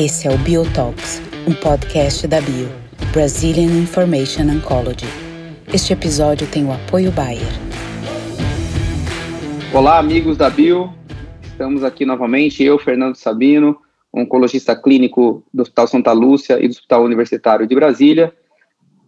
[0.00, 2.68] Esse é o Biotalks, um podcast da Bio,
[3.12, 5.08] Brazilian Information Oncology.
[5.74, 7.42] Este episódio tem o apoio Bayer.
[9.74, 10.94] Olá, amigos da Bio.
[11.42, 13.76] Estamos aqui novamente, eu, Fernando Sabino,
[14.14, 18.32] oncologista clínico do Hospital Santa Lúcia e do Hospital Universitário de Brasília,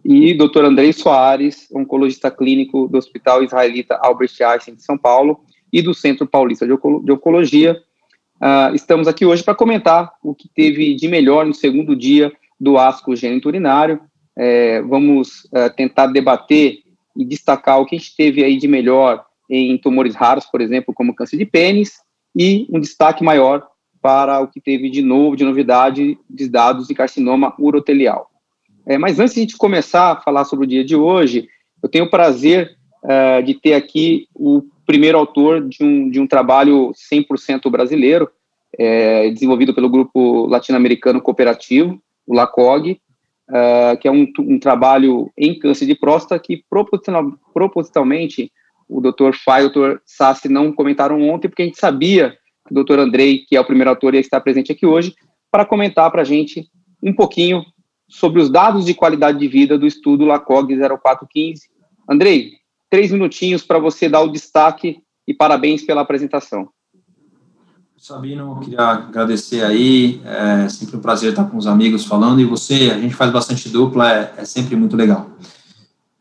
[0.03, 0.65] e Dr.
[0.65, 5.39] Andrei Soares, oncologista clínico do Hospital Israelita Albert Einstein de São Paulo
[5.71, 7.81] e do Centro Paulista de, Oncologia.
[8.41, 12.75] Uh, estamos aqui hoje para comentar o que teve de melhor no segundo dia do
[12.75, 14.01] ASCO gênito urinário.
[14.35, 16.79] É, vamos uh, tentar debater
[17.15, 20.91] e destacar o que a gente teve aí de melhor em tumores raros, por exemplo,
[20.91, 21.99] como câncer de pênis,
[22.35, 23.67] e um destaque maior
[24.01, 28.31] para o que teve de novo, de novidade, de dados de carcinoma urotelial.
[28.87, 31.47] É, mas antes de a gente começar a falar sobre o dia de hoje,
[31.83, 36.27] eu tenho o prazer uh, de ter aqui o primeiro autor de um, de um
[36.27, 38.29] trabalho 100% brasileiro,
[38.77, 42.99] é, desenvolvido pelo grupo latino-americano cooperativo, o LACOG,
[43.49, 48.51] uh, que é um, um, trabalho em câncer de próstata que proposital, propositalmente
[48.89, 49.33] o Dr.
[49.45, 49.99] Fai e o Dr.
[50.05, 52.35] Sassi não comentaram ontem, porque a gente sabia
[52.67, 52.99] que o Dr.
[52.99, 55.15] Andrei, que é o primeiro autor, ia estar presente aqui hoje,
[55.49, 56.67] para comentar para a gente
[57.01, 57.63] um pouquinho
[58.09, 61.69] sobre os dados de qualidade de vida do estudo LACOG 0415.
[62.09, 62.60] Andrei,
[62.91, 66.67] três minutinhos para você dar o destaque e parabéns pela apresentação.
[67.97, 72.91] Sabino, queria agradecer aí, é sempre um prazer estar com os amigos falando, e você,
[72.91, 75.29] a gente faz bastante dupla, é, é sempre muito legal.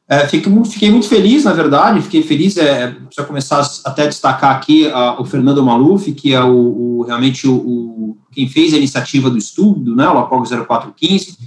[0.06, 4.54] É, fiquei, fiquei, muito feliz, na verdade, fiquei feliz, é, precisa começar até a destacar
[4.54, 8.76] aqui a, o Fernando Maluf, que é o, o realmente o, o, quem fez a
[8.76, 11.38] iniciativa do estudo, né, o LACOG 0415,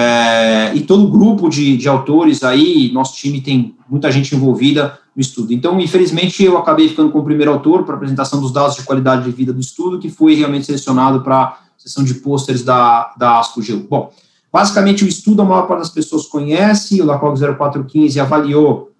[0.00, 4.96] é, e todo o grupo de, de autores aí, nosso time tem muita gente envolvida
[5.12, 5.52] no estudo.
[5.52, 9.24] Então, infelizmente, eu acabei ficando com o primeiro autor para apresentação dos dados de qualidade
[9.24, 13.40] de vida do estudo, que foi realmente selecionado para a sessão de pôsteres da, da
[13.40, 13.88] ASCO-GEU.
[13.90, 14.12] Bom,
[14.52, 18.92] basicamente, o estudo a maior parte das pessoas conhece, o LACOG 0415 avaliou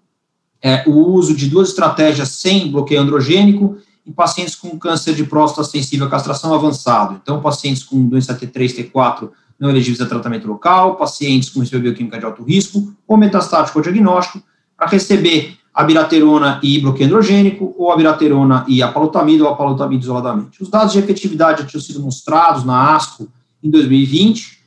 [0.60, 5.62] é, o uso de duas estratégias sem bloqueio androgênico em pacientes com câncer de próstata
[5.62, 7.20] sensível à castração avançado.
[7.22, 12.19] Então, pacientes com doença T3, T4 não elegíveis a tratamento local, pacientes com risco bioquímica
[12.19, 14.42] de alto risco, ou metastático ou diagnóstico,
[14.76, 20.62] para receber abiraterona e bloqueio androgênico, ou abiraterona e apalutamida, ou apalutamida isoladamente.
[20.62, 23.28] Os dados de efetividade já tinham sido mostrados na ASCO
[23.62, 24.58] em 2020,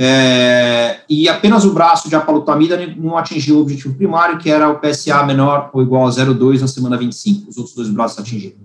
[0.00, 4.78] é, e apenas o braço de apalutamida não atingiu o objetivo primário, que era o
[4.78, 7.50] PSA menor ou igual a 0,2 na semana 25.
[7.50, 8.58] Os outros dois braços atingiram.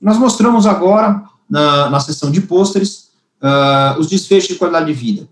[0.00, 3.09] Nós mostramos agora, na, na sessão de pôsteres,
[3.42, 5.28] uh, os desfechos de qualidade de vida.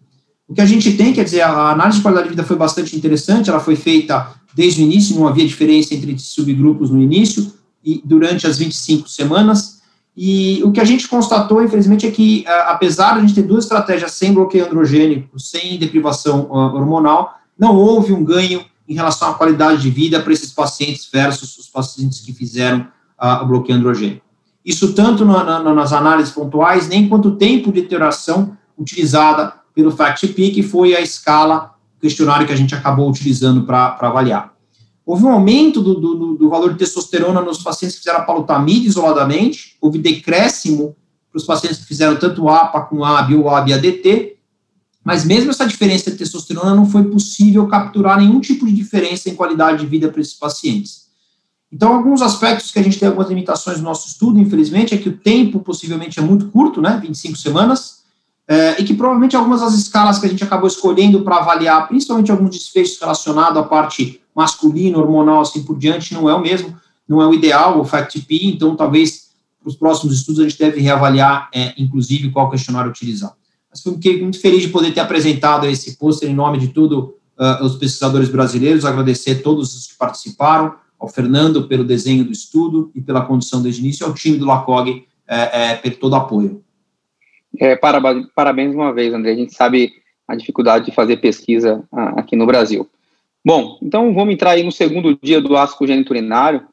[0.47, 2.97] O que a gente tem, quer dizer, a análise de qualidade de vida foi bastante
[2.97, 7.53] interessante, ela foi feita desde o início, não havia diferença entre subgrupos no início
[7.85, 9.79] e durante as 25 semanas,
[10.21, 13.43] e o que a gente constatou, infelizmente, é que, uh, apesar de a gente ter
[13.43, 19.31] duas estratégias sem bloqueio androgênico, sem deprivação uh, hormonal, não houve um ganho em relação
[19.31, 22.89] à qualidade de vida para esses pacientes versus os pacientes que fizeram
[23.43, 24.28] o bloqueio androgênico.
[24.69, 30.51] Isso tanto na, na, nas análises pontuais, nem quanto tempo de iteração utilizada pelo FACT-P,
[30.51, 34.53] que foi a escala, questionário que a gente acabou utilizando para avaliar.
[35.07, 39.78] Houve um aumento do, do, do, valor de testosterona nos pacientes que fizeram palutamida isoladamente,
[39.81, 40.95] houve decréscimo
[41.31, 44.37] para os pacientes que fizeram tanto APA com AB ou AB-ADT,
[45.03, 49.34] mas mesmo essa diferença de testosterona não foi possível capturar nenhum tipo de diferença em
[49.34, 51.08] qualidade de vida para esses pacientes.
[51.71, 55.09] Então, alguns aspectos que a gente tem algumas limitações no nosso estudo, infelizmente, é que
[55.09, 57.99] o tempo possivelmente é muito curto, né, 25 semanas,
[58.47, 62.31] é, e que provavelmente algumas das escalas que a gente acabou escolhendo para avaliar, principalmente
[62.31, 66.75] alguns desfechos relacionados à parte masculina, hormonal, assim por diante, não é o mesmo,
[67.07, 69.28] não é o ideal, o FACT-P, então talvez
[69.61, 73.34] para os próximos estudos a gente deve reavaliar, é, inclusive, qual questionário utilizar.
[73.71, 77.65] Mas fiquei muito feliz de poder ter apresentado esse pôster em nome de todos uh,
[77.65, 82.91] os pesquisadores brasileiros, agradecer a todos os que participaram, ao Fernando pelo desenho do estudo
[82.95, 86.62] e pela condição desde o início, ao time do LACOG é, é, por todo apoio.
[87.59, 89.33] É, parabéns uma vez, André.
[89.33, 89.92] A gente sabe
[90.27, 91.83] a dificuldade de fazer pesquisa
[92.16, 92.89] aqui no Brasil.
[93.45, 96.66] Bom, então vamos entrar aí no segundo dia do ASCO geniturinário,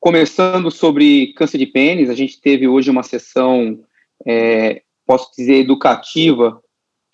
[0.00, 2.08] começando sobre câncer de pênis.
[2.08, 3.80] A gente teve hoje uma sessão,
[4.26, 6.62] é, posso dizer, educativa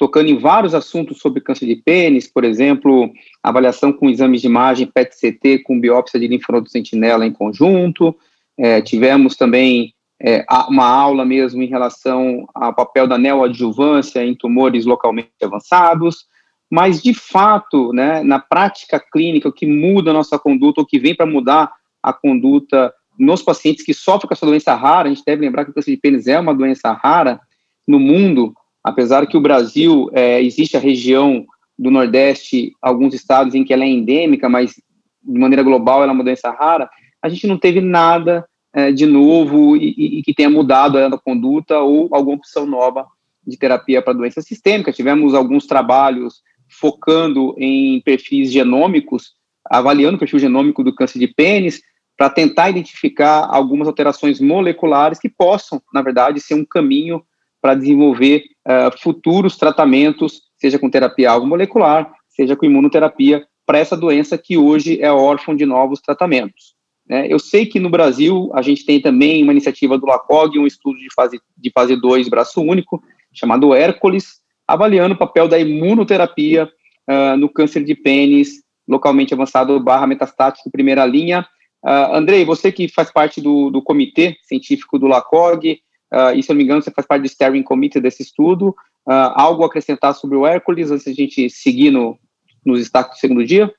[0.01, 3.13] tocando em vários assuntos sobre câncer de pênis, por exemplo,
[3.43, 8.17] avaliação com exames de imagem PET-CT com biópsia de linfonodo sentinela em conjunto.
[8.57, 14.87] É, tivemos também é, uma aula mesmo em relação ao papel da neoadjuvância em tumores
[14.87, 16.25] localmente avançados,
[16.71, 20.99] mas de fato, né, na prática clínica, o que muda a nossa conduta, o que
[20.99, 21.71] vem para mudar
[22.03, 25.73] a conduta nos pacientes que sofrem com essa doença rara, a gente deve lembrar que
[25.73, 27.39] o câncer de pênis é uma doença rara
[27.87, 31.45] no mundo, apesar que o Brasil, é, existe a região
[31.79, 34.75] do Nordeste, alguns estados em que ela é endêmica, mas
[35.23, 36.89] de maneira global ela é uma doença rara,
[37.23, 41.79] a gente não teve nada é, de novo e, e, que tenha mudado a conduta
[41.81, 43.07] ou alguma opção nova
[43.47, 44.93] de terapia para doença sistêmica.
[44.93, 49.33] Tivemos alguns trabalhos focando em perfis genômicos,
[49.69, 51.83] avaliando o perfil genômico do câncer de pênis,
[52.17, 57.23] para tentar identificar algumas alterações moleculares que possam, na verdade, ser um caminho
[57.61, 63.97] para desenvolver uh, futuros tratamentos, seja com terapia alvo molecular, seja com imunoterapia, para essa
[63.97, 66.75] doença que hoje é órfã de novos tratamentos.
[67.09, 67.27] Né?
[67.29, 70.99] Eu sei que no Brasil a gente tem também uma iniciativa do LACOG, um estudo
[70.99, 73.03] de fase, de fase 2, braço único,
[73.33, 76.69] chamado Hércules, avaliando o papel da imunoterapia
[77.09, 81.47] uh, no câncer de pênis localmente avançado barra metastático primeira linha.
[81.85, 85.81] Uh, Andrei, você que faz parte do, do comitê científico do LACOG,
[86.13, 88.69] uh, e se eu não me engano, você faz parte do steering committee desse estudo,
[89.07, 92.19] uh, algo a acrescentar sobre o Hércules antes de a gente seguir no,
[92.65, 93.73] nos destaques do segundo dia?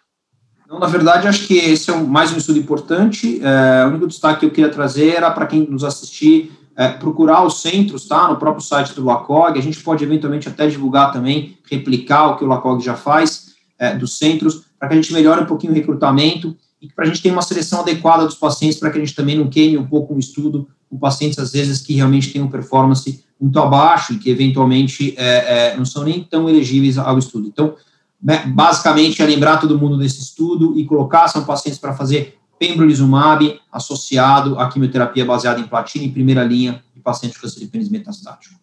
[0.72, 3.42] Não, na verdade, acho que esse é um, mais um estudo importante.
[3.44, 7.46] É, o único destaque que eu queria trazer era para quem nos assistir, é, procurar
[7.46, 8.30] os centros, tá?
[8.30, 9.60] No próprio site do LACOG.
[9.60, 13.94] A gente pode eventualmente até divulgar também, replicar o que o LACOG já faz é,
[13.94, 17.22] dos centros, para que a gente melhore um pouquinho o recrutamento e para a gente
[17.22, 20.16] ter uma seleção adequada dos pacientes, para que a gente também não queime um pouco
[20.16, 24.30] o estudo com pacientes, às vezes, que realmente têm uma performance muito abaixo e que,
[24.30, 27.48] eventualmente, é, é, não são nem tão elegíveis ao estudo.
[27.48, 27.76] Então,
[28.22, 33.60] né, basicamente, é lembrar todo mundo desse estudo e colocar, são pacientes para fazer pembrolizumab
[33.72, 37.90] associado à quimioterapia baseada em platina em primeira linha de pacientes com câncer de pênis
[37.90, 38.60] metastático.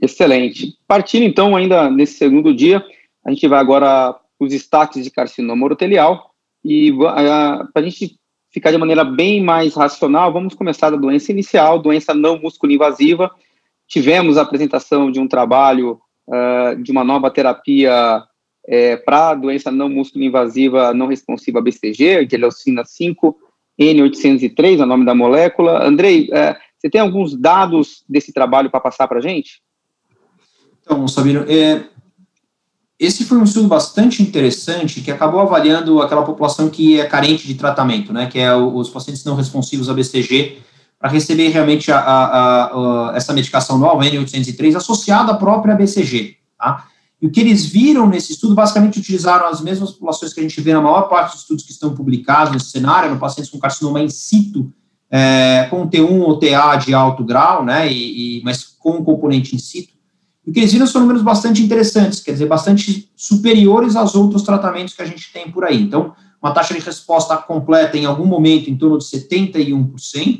[0.00, 0.76] Excelente.
[0.86, 2.84] Partindo, então, ainda nesse segundo dia,
[3.24, 6.32] a gente vai agora os destaques de carcinoma urotelial
[6.64, 8.18] e para a gente
[8.58, 13.30] ficar de maneira bem mais racional, vamos começar da doença inicial, doença não músculo-invasiva.
[13.86, 18.24] Tivemos a apresentação de um trabalho uh, de uma nova terapia
[18.66, 23.34] é, para doença não músculo-invasiva não responsiva BCG, de leucina 5,
[23.80, 25.82] N803, é o nome da molécula.
[25.86, 29.62] Andrei, é, você tem alguns dados desse trabalho para passar para a gente?
[30.82, 31.84] Então, Sabino, é,
[32.98, 37.54] esse foi um estudo bastante interessante que acabou avaliando aquela população que é carente de
[37.54, 40.58] tratamento, né, que é os pacientes não responsivos a BCG,
[40.98, 42.64] para receber realmente a, a,
[43.10, 46.88] a, essa medicação nova, N803, associada à própria BCG, tá?
[47.20, 50.60] E o que eles viram nesse estudo, basicamente utilizaram as mesmas populações que a gente
[50.60, 54.00] vê na maior parte dos estudos que estão publicados nesse cenário, no pacientes com carcinoma
[54.00, 54.72] in situ,
[55.10, 59.58] é, com T1 ou TA de alto grau, né, e, e, mas com componente in
[59.58, 59.97] situ.
[60.48, 64.42] E o que eles viram são números bastante interessantes, quer dizer, bastante superiores aos outros
[64.42, 65.78] tratamentos que a gente tem por aí.
[65.78, 70.38] Então, uma taxa de resposta completa em algum momento em torno de 71%,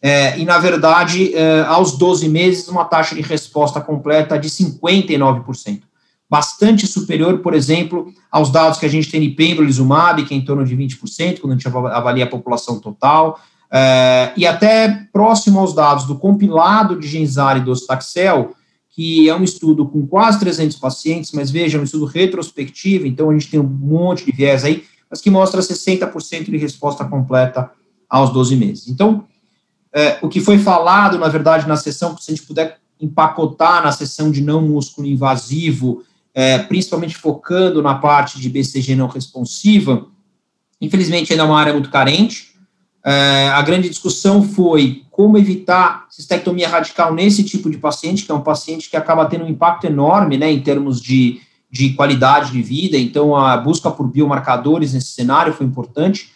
[0.00, 5.82] é, e, na verdade, é, aos 12 meses, uma taxa de resposta completa de 59%
[6.30, 10.44] bastante superior, por exemplo, aos dados que a gente tem de pembrolizumab, que é em
[10.44, 13.38] torno de 20%, quando a gente avalia a população total,
[13.70, 18.54] é, e até próximo aos dados do compilado de Genzar e Docetaxel,
[18.94, 23.28] que é um estudo com quase 300 pacientes, mas veja, é um estudo retrospectivo, então
[23.28, 27.72] a gente tem um monte de viés aí, mas que mostra 60% de resposta completa
[28.08, 28.88] aos 12 meses.
[28.88, 29.24] Então,
[29.92, 33.90] é, o que foi falado, na verdade, na sessão, se a gente puder empacotar na
[33.90, 40.06] sessão de não músculo invasivo, é, principalmente focando na parte de BCG não responsiva,
[40.80, 42.53] infelizmente ainda é uma área muito carente.
[43.06, 48.34] É, a grande discussão foi como evitar cistectomia radical nesse tipo de paciente, que é
[48.34, 52.62] um paciente que acaba tendo um impacto enorme, né, em termos de, de qualidade de
[52.62, 56.32] vida, então a busca por biomarcadores nesse cenário foi importante,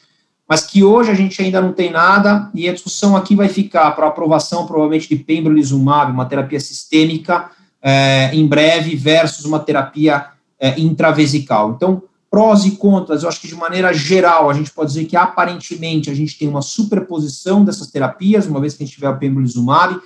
[0.46, 3.90] mas que hoje a gente ainda não tem nada, e a discussão aqui vai ficar
[3.92, 7.50] para aprovação, provavelmente, de pembrolizumab, uma terapia sistêmica,
[7.82, 10.26] é, em breve versus uma terapia
[10.58, 11.72] é, intravesical.
[11.76, 15.16] Então, prós e contras, eu acho que de maneira geral, a gente pode dizer que
[15.16, 19.18] aparentemente a gente tem uma superposição dessas terapias, uma vez que a gente tiver o
[19.18, 19.98] pembrolizumab,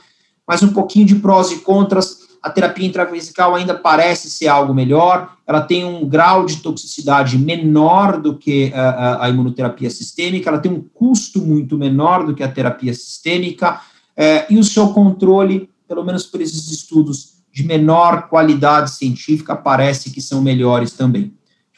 [0.47, 5.37] mas um pouquinho de prós e contras, a terapia intravesical ainda parece ser algo melhor,
[5.47, 10.73] ela tem um grau de toxicidade menor do que a, a, imunoterapia sistêmica, ela tem
[10.73, 13.81] um custo muito menor do que a terapia sistêmica,
[14.17, 20.11] é, e o seu controle, pelo menos por esses estudos de menor qualidade científica parece
[20.11, 21.33] que são melhores também.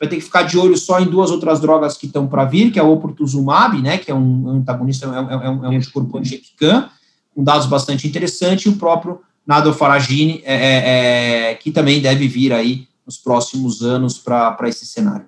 [0.04, 2.70] Vai ter que ficar de olho só em duas outras drogas que estão para vir,
[2.70, 5.76] que é o oportuzumab, né, que é um antagonista, é, um, é um, é um
[5.76, 6.90] anticorpo anti-EPCAM,
[7.34, 12.52] com dados bastante interessantes, e o próprio nadofaragine, é, é, é, que também deve vir
[12.52, 15.26] aí nos próximos anos para esse cenário.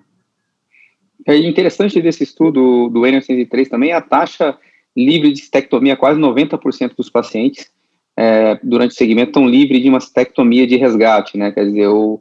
[1.25, 4.55] É interessante desse estudo do N803 também, a taxa
[4.95, 7.67] livre de estectomia, quase 90% dos pacientes,
[8.15, 11.51] é, durante o segmento estão livres de uma mastectomia de resgate, né?
[11.51, 12.19] Quer dizer, o,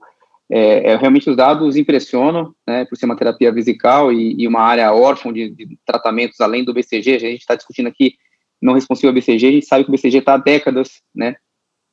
[0.50, 2.84] é, é, realmente os dados impressionam, né?
[2.84, 6.72] Por ser uma terapia vesical e, e uma área órfã de, de, tratamentos além do
[6.72, 7.16] BCG.
[7.16, 8.14] A gente está discutindo aqui
[8.62, 11.36] não responsivo ao BCG, a gente sabe que o BCG está há décadas, né?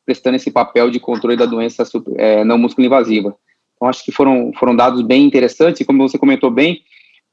[0.06, 1.84] Prestando esse papel de controle da doença
[2.16, 3.36] é, não músculo invasiva.
[3.76, 6.82] Então, acho que foram, foram dados bem interessantes, e como você comentou bem,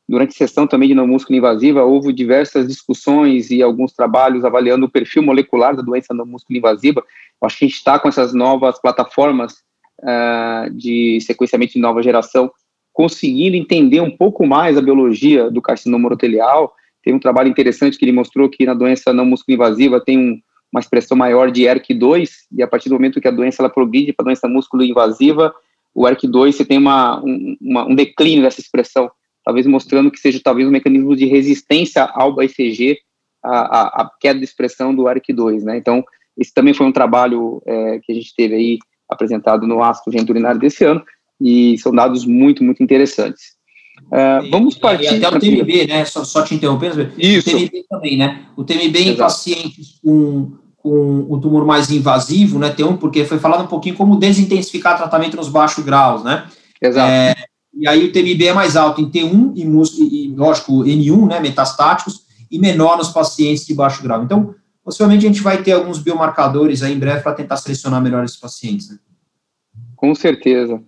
[0.09, 4.87] durante a sessão também de não músculo invasiva, houve diversas discussões e alguns trabalhos avaliando
[4.87, 7.05] o perfil molecular da doença não músculo invasiva.
[7.43, 9.63] Acho que a gente está com essas novas plataformas
[10.03, 12.51] uh, de sequenciamento de nova geração,
[12.93, 16.73] conseguindo entender um pouco mais a biologia do carcinoma urotelial.
[17.03, 20.41] Tem um trabalho interessante que ele mostrou que na doença não músculo invasiva tem um,
[20.73, 24.13] uma expressão maior de ERK2, e a partir do momento que a doença ela progride
[24.13, 25.53] para a doença músculo invasiva,
[25.95, 29.11] o ERK2 você tem uma, um, uma, um declínio dessa expressão
[29.45, 32.99] talvez mostrando que seja talvez um mecanismo de resistência ao BCG,
[33.43, 35.77] a, a, a queda de expressão do ARC2, né?
[35.77, 36.05] Então,
[36.37, 38.79] esse também foi um trabalho é, que a gente teve aí
[39.11, 41.03] apresentado no ácido genturinário desse ano,
[41.41, 43.59] e são dados muito, muito interessantes.
[44.07, 45.05] Uh, vamos partir...
[45.05, 47.51] E até o TMB, né, só, só te interrompendo, Isso.
[47.51, 49.11] o TMB também, né, o TMB Exato.
[49.11, 53.69] em pacientes com, com o tumor mais invasivo, né, tem um, porque foi falado um
[53.69, 56.47] pouquinho como desintensificar tratamento nos baixos graus, né,
[56.83, 57.11] Exato.
[57.11, 57.35] É,
[57.75, 62.23] e aí o TMB é mais alto em T1 e, e lógico, N1, né, metastáticos,
[62.51, 64.25] e menor nos pacientes de baixo grau.
[64.25, 68.25] Então, possivelmente a gente vai ter alguns biomarcadores aí em breve para tentar selecionar melhor
[68.25, 68.91] esses pacientes.
[68.91, 68.99] Né?
[69.97, 70.83] Com certeza.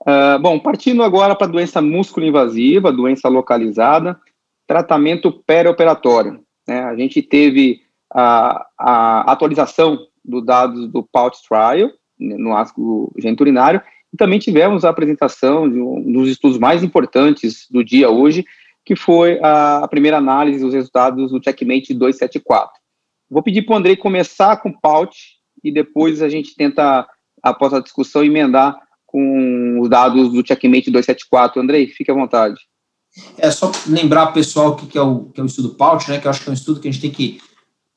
[0.00, 4.18] Uh, bom, partindo agora para a doença músculo-invasiva, doença localizada,
[4.66, 6.40] tratamento perioperatório.
[6.66, 6.80] Né?
[6.84, 7.80] A gente teve
[8.12, 13.82] a, a atualização dos dados do PAUT Trial, né, no ácido genturinário,
[14.12, 18.44] e também tivemos a apresentação de um dos estudos mais importantes do dia hoje,
[18.84, 22.83] que foi a, a primeira análise dos resultados do Checkmate 274.
[23.30, 25.16] Vou pedir para o Andrei começar com o PAUT
[25.62, 27.06] e depois a gente tenta,
[27.42, 28.76] após a discussão, emendar
[29.06, 31.60] com os dados do Checkmate 274.
[31.60, 32.60] Andrei, fique à vontade.
[33.38, 36.26] É só lembrar, pessoal, o que é o, que é o estudo PAUT, né, que
[36.26, 37.40] eu acho que é um estudo que a gente tem que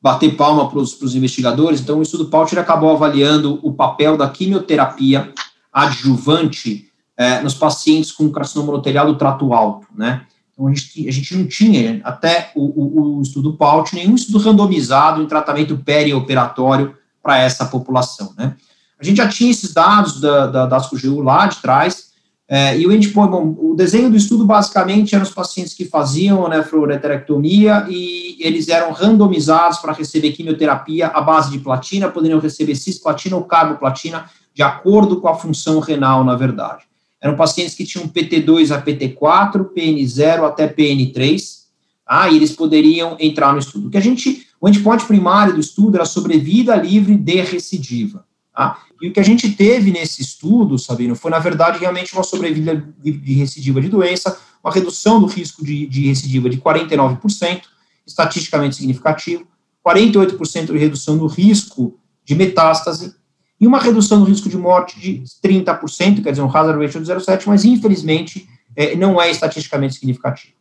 [0.02, 1.82] bater palma para os investigadores.
[1.82, 5.34] Então, o estudo PAUT acabou avaliando o papel da quimioterapia
[5.74, 10.26] adjuvante é, nos pacientes com carcinoma urotelial do trato alto, né?
[10.58, 14.40] Então, a gente, a gente não tinha, até o, o, o estudo PAUT, nenhum estudo
[14.40, 18.56] randomizado em tratamento perioperatório para essa população, né?
[19.00, 22.08] A gente já tinha esses dados da, da, da ASCO-GU lá de trás,
[22.50, 26.48] é, e o endpoint, bom, o desenho do estudo basicamente eram os pacientes que faziam
[26.48, 33.36] nefroureterectomia e eles eram randomizados para receber quimioterapia à base de platina, poderiam receber cisplatina
[33.36, 36.87] ou carboplatina de acordo com a função renal, na verdade.
[37.22, 41.58] Eram pacientes que tinham PT2 a PT4, PN0 até PN3,
[42.06, 43.88] ah, e eles poderiam entrar no estudo.
[43.88, 48.26] O que a gente, o endpoint primário do estudo era sobrevida livre de recidiva.
[48.56, 48.80] Tá?
[49.02, 52.76] E o que a gente teve nesse estudo, Sabino, foi, na verdade, realmente uma sobrevida
[53.04, 57.62] de recidiva de doença, uma redução do risco de, de recidiva de 49%,
[58.06, 59.46] estatisticamente significativo,
[59.86, 63.16] 48% de redução do risco de metástase
[63.60, 67.12] e uma redução do risco de morte de 30%, quer dizer, um hazard ratio de
[67.12, 70.54] 0,7, mas infelizmente é, não é estatisticamente significativo.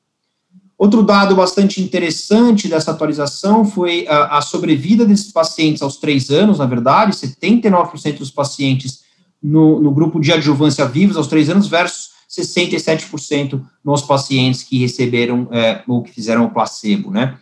[0.79, 6.59] Outro dado bastante interessante dessa atualização foi a, a sobrevida desses pacientes aos três anos,
[6.59, 9.01] na verdade, 79% dos pacientes
[9.43, 15.49] no, no, grupo de adjuvância vivos aos três anos versus 67% nos pacientes que receberam
[15.51, 17.39] é, ou que fizeram o placebo, né?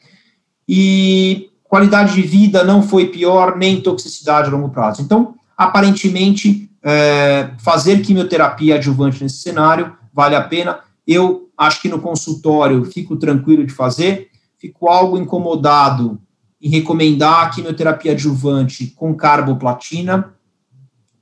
[0.69, 5.03] E qualidade de vida não foi pior, nem toxicidade a longo prazo.
[5.03, 10.81] Então, aparentemente, é, fazer quimioterapia adjuvante nesse cenário vale a pena.
[11.07, 16.21] Eu acho que no consultório fico tranquilo de fazer, fico algo incomodado
[16.61, 20.35] em recomendar a quimioterapia adjuvante com carboplatina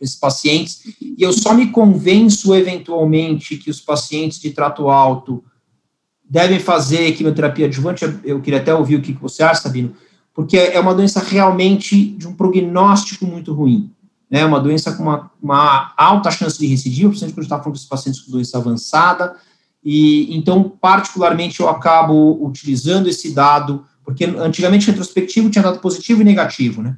[0.00, 5.44] esses pacientes, e eu só me convenço eventualmente que os pacientes de trato alto
[6.28, 9.94] devem fazer quimioterapia adjuvante, eu queria até ouvir o que você acha, Sabino,
[10.34, 13.92] porque é uma doença realmente de um prognóstico muito ruim
[14.32, 17.58] né, uma doença com uma, uma alta chance de recidiva, principalmente quando a gente está
[17.58, 19.36] falando dos pacientes com doença avançada,
[19.84, 26.24] e então, particularmente, eu acabo utilizando esse dado, porque antigamente retrospectivo tinha dado positivo e
[26.24, 26.96] negativo, né?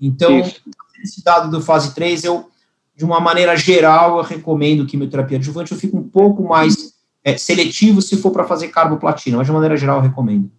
[0.00, 0.62] Então, Isso.
[1.04, 2.48] esse dado do fase 3, eu,
[2.96, 8.00] de uma maneira geral, eu recomendo quimioterapia adjuvante, eu fico um pouco mais é, seletivo
[8.00, 10.50] se for para fazer carboplatina, mas de maneira geral eu recomendo.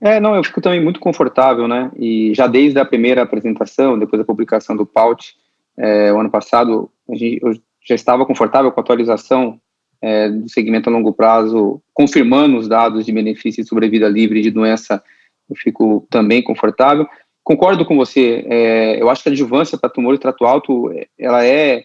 [0.00, 1.90] É, não, eu fico também muito confortável, né?
[1.98, 5.36] E já desde a primeira apresentação, depois da publicação do PAUT,
[5.78, 7.52] é, o ano passado, gente, eu
[7.86, 9.60] já estava confortável com a atualização
[10.00, 14.50] é, do segmento a longo prazo, confirmando os dados de benefício de sobrevida livre de
[14.50, 15.02] doença,
[15.48, 17.06] eu fico também confortável.
[17.42, 18.44] concordo com você.
[18.48, 21.84] É, eu acho que a adjuvância para tumor de trato alto, ela é,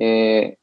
[0.00, 0.56] é,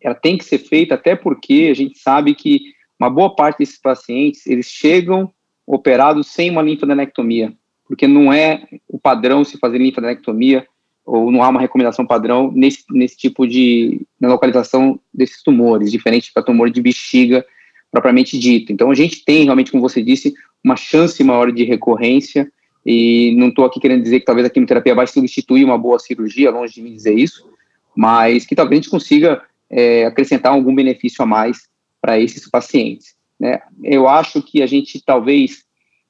[0.00, 2.60] ela tem que ser feita até porque a gente sabe que
[2.98, 5.32] uma boa parte desses pacientes, eles chegam
[5.66, 7.52] operados sem uma linfadenectomia,
[7.86, 10.66] porque não é o padrão se fazer linfadenectomia,
[11.10, 16.30] ou não há uma recomendação padrão nesse, nesse tipo de na localização desses tumores, diferente
[16.32, 17.44] para tumor de bexiga
[17.90, 18.72] propriamente dito.
[18.72, 22.50] Então, a gente tem realmente, como você disse, uma chance maior de recorrência,
[22.86, 26.52] e não estou aqui querendo dizer que talvez a quimioterapia vai substituir uma boa cirurgia,
[26.52, 27.50] longe de me dizer isso,
[27.96, 31.68] mas que talvez a gente consiga é, acrescentar algum benefício a mais
[32.00, 33.16] para esses pacientes.
[33.38, 33.60] Né?
[33.82, 35.64] Eu acho que a gente talvez,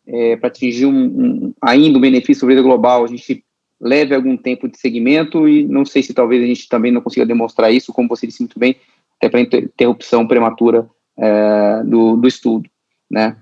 [0.06, 3.42] é, para atingir um, um, ainda um benefício sobre global, a gente
[3.80, 7.24] leve algum tempo de segmento e não sei se talvez a gente também não consiga
[7.24, 8.76] demonstrar isso, como você disse muito bem,
[9.16, 12.68] até para interrupção prematura é, do, do, estudo,
[13.10, 13.36] né?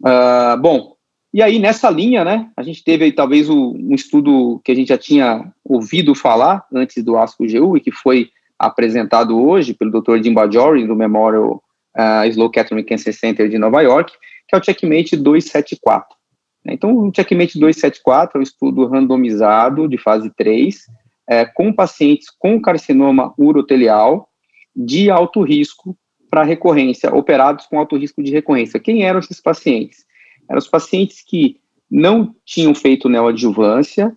[0.00, 0.96] Uh, bom,
[1.32, 4.74] e aí nessa linha, né, a gente teve aí talvez o, um estudo que a
[4.74, 10.22] gente já tinha ouvido falar antes do ASCO-GU e que foi apresentado hoje pelo Dr.
[10.22, 11.62] Jim Bajori, do Memorial
[11.96, 14.12] uh, Sloan Kettering Cancer Center de Nova York,
[14.48, 16.21] que é o Checkmate 274.
[16.66, 20.86] Então, o Checkmate 274 é um estudo randomizado de fase 3,
[21.28, 24.28] é, com pacientes com carcinoma urotelial
[24.74, 25.96] de alto risco
[26.30, 28.80] para recorrência, operados com alto risco de recorrência.
[28.80, 30.04] Quem eram esses pacientes?
[30.48, 34.16] Eram os pacientes que não tinham feito neoadjuvância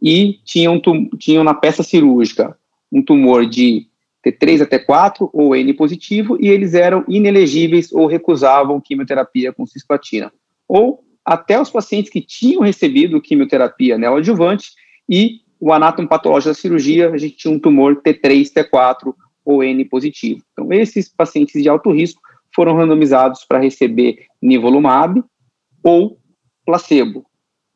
[0.00, 0.80] e tinham,
[1.18, 2.56] tinham na peça cirúrgica
[2.90, 3.86] um tumor de
[4.26, 10.32] T3 a T4 ou N positivo e eles eram inelegíveis ou recusavam quimioterapia com cisplatina.
[10.66, 14.70] Ou até os pacientes que tinham recebido quimioterapia neoadjuvante
[15.08, 19.14] e o anátomo patológico da cirurgia, a gente tinha um tumor T3, T4
[19.44, 20.42] ou N positivo.
[20.52, 22.20] Então, esses pacientes de alto risco
[22.54, 25.22] foram randomizados para receber nivolumab
[25.82, 26.18] ou
[26.66, 27.24] placebo.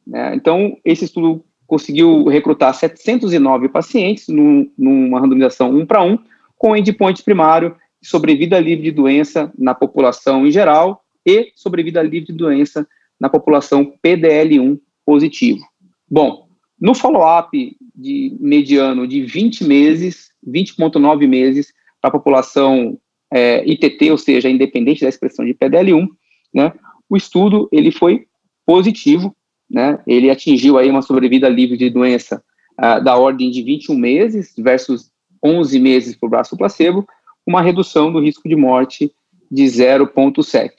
[0.07, 0.35] Né?
[0.35, 6.19] Então, esse estudo conseguiu recrutar 709 pacientes num, numa randomização 1 para 1,
[6.57, 12.33] com endpoint primário sobrevida livre de doença na população em geral e sobrevida livre de
[12.33, 12.87] doença
[13.21, 15.61] na população PDL1 positivo.
[16.09, 16.47] Bom,
[16.81, 22.99] no follow-up de mediano de 20 meses, 20,9 meses, para a população
[23.33, 26.07] é, ITT, ou seja, independente da expressão de PDL1,
[26.55, 26.73] né,
[27.09, 28.27] o estudo ele foi
[28.65, 29.35] positivo,
[29.71, 32.43] né, ele atingiu aí uma sobrevida livre de doença
[32.79, 35.11] uh, da ordem de 21 meses versus
[35.43, 37.07] 11 meses para o braço placebo,
[37.47, 39.13] uma redução do risco de morte
[39.51, 40.71] de 0,7.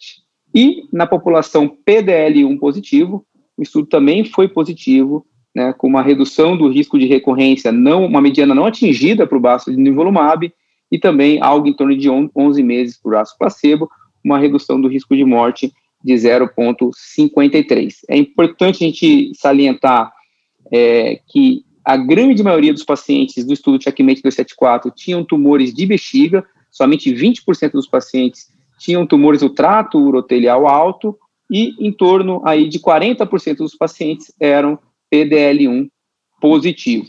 [0.54, 3.26] E na população PDL1 positivo,
[3.58, 8.22] o estudo também foi positivo, né, com uma redução do risco de recorrência, não uma
[8.22, 10.52] mediana não atingida para o braço de nivolumab,
[10.92, 13.90] e também algo em torno de 11 meses para o braço placebo,
[14.24, 17.96] uma redução do risco de morte de 0,53.
[18.10, 20.12] É importante a gente salientar
[20.72, 26.46] é, que a grande maioria dos pacientes do estudo Checkmate 274 tinham tumores de bexiga,
[26.70, 31.18] somente 20% dos pacientes tinham tumores do trato urotelial alto
[31.50, 34.78] e em torno aí de 40% dos pacientes eram
[35.12, 35.90] PDL1
[36.40, 37.08] positivo.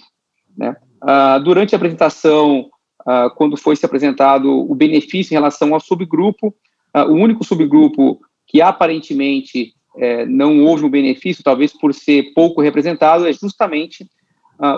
[0.56, 0.76] Né?
[1.02, 2.68] Ah, durante a apresentação,
[3.06, 6.54] ah, quando foi se apresentado o benefício em relação ao subgrupo,
[6.92, 12.62] ah, o único subgrupo que aparentemente eh, não houve um benefício, talvez por ser pouco
[12.62, 14.08] representado, é justamente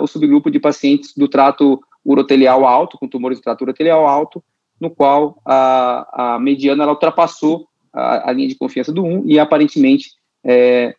[0.01, 4.43] o subgrupo de pacientes do trato urotelial alto, com tumores do trato urotelial alto,
[4.81, 9.37] no qual a, a mediana ela ultrapassou a, a, linha de confiança do 1 e
[9.37, 10.09] aparentemente,
[10.43, 10.95] é,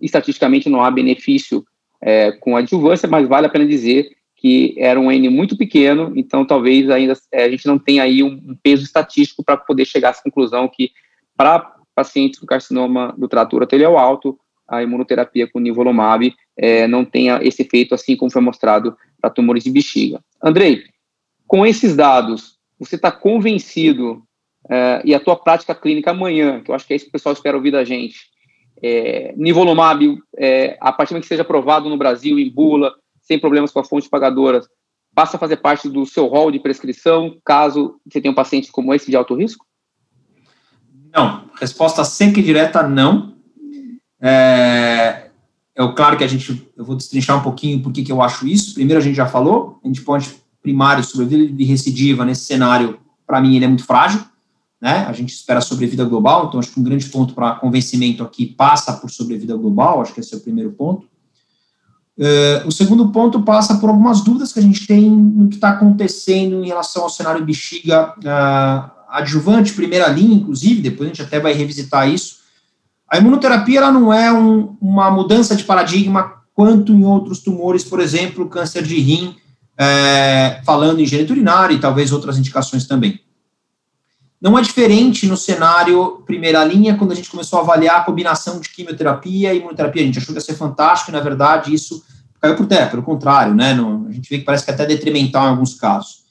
[0.00, 1.64] estatisticamente, não há benefício
[2.00, 6.12] é, com a adjuvância, mas vale a pena dizer que era um N muito pequeno,
[6.14, 9.84] então talvez ainda é, a gente não tenha aí um, um peso estatístico para poder
[9.84, 10.90] chegar essa conclusão que
[11.36, 17.40] para pacientes com carcinoma do trato urotelial alto, a imunoterapia com nivolumab é, não tenha
[17.42, 20.20] esse efeito assim como foi mostrado para tumores de bexiga.
[20.42, 20.84] Andrei,
[21.46, 24.22] com esses dados, você está convencido,
[24.68, 27.12] é, e a tua prática clínica amanhã, que eu acho que é isso que o
[27.12, 28.30] pessoal espera ouvir da gente,
[28.82, 33.70] é, nivolumab, é, a partir do que seja aprovado no Brasil, em bula, sem problemas
[33.70, 34.60] com a fonte pagadora,
[35.14, 38.92] passa a fazer parte do seu rol de prescrição, caso você tenha um paciente como
[38.92, 39.64] esse de alto risco?
[41.14, 43.36] Não, resposta seca e direta, não.
[44.20, 45.30] É,
[45.76, 48.74] é claro que a gente, eu vou destrinchar um pouquinho por que eu acho isso.
[48.74, 50.34] Primeiro, a gente já falou, a gente pode
[50.64, 54.24] primário, sobrevida de recidiva, nesse cenário, para mim, ele é muito frágil.
[54.80, 55.04] Né?
[55.06, 58.94] A gente espera sobrevida global, então acho que um grande ponto para convencimento aqui passa
[58.94, 61.06] por sobrevida global, acho que esse é o primeiro ponto.
[62.16, 65.70] Uh, o segundo ponto passa por algumas dúvidas que a gente tem no que está
[65.70, 71.38] acontecendo em relação ao cenário bexiga uh, adjuvante, primeira linha, inclusive, depois a gente até
[71.38, 72.38] vai revisitar isso.
[73.10, 78.00] A imunoterapia ela não é um, uma mudança de paradigma quanto em outros tumores, por
[78.00, 79.36] exemplo, câncer de rim,
[79.76, 83.20] é, falando em gênito urinário e talvez outras indicações também.
[84.40, 88.60] Não é diferente no cenário primeira linha, quando a gente começou a avaliar a combinação
[88.60, 90.02] de quimioterapia e imunoterapia.
[90.02, 92.04] A gente achou que ia ser fantástico e, na verdade, isso
[92.40, 93.72] caiu por terra, pelo contrário, né?
[93.72, 96.24] a gente vê que parece que é até detrimental em alguns casos.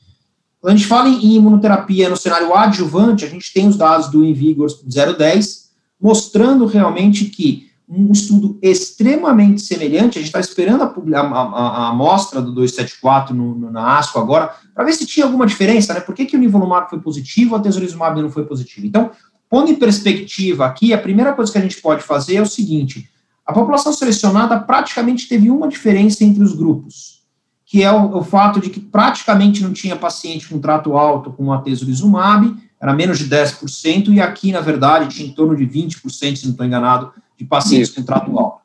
[0.62, 4.23] Quando a gente fala em imunoterapia no cenário adjuvante, a gente tem os dados do
[4.23, 11.41] Invigor 010, mostrando realmente que um estudo extremamente semelhante, a gente está esperando a, a,
[11.41, 15.93] a, amostra do 274 no, no, na ASCO agora, para ver se tinha alguma diferença,
[15.93, 15.99] né?
[15.99, 18.88] Por que, que o nivolumab foi positivo, a tesorizumab não foi positivo?
[18.88, 19.12] Então,
[19.49, 23.08] pondo em perspectiva aqui, a primeira coisa que a gente pode fazer é o seguinte,
[23.45, 27.21] a população selecionada praticamente teve uma diferença entre os grupos,
[27.65, 31.53] que é o, o fato de que praticamente não tinha paciente com trato alto com
[31.53, 36.36] a tesorizumab, era menos de 10%, e aqui, na verdade, tinha em torno de 20%,
[36.36, 38.06] se não estou enganado, de pacientes Isso.
[38.12, 38.62] alto.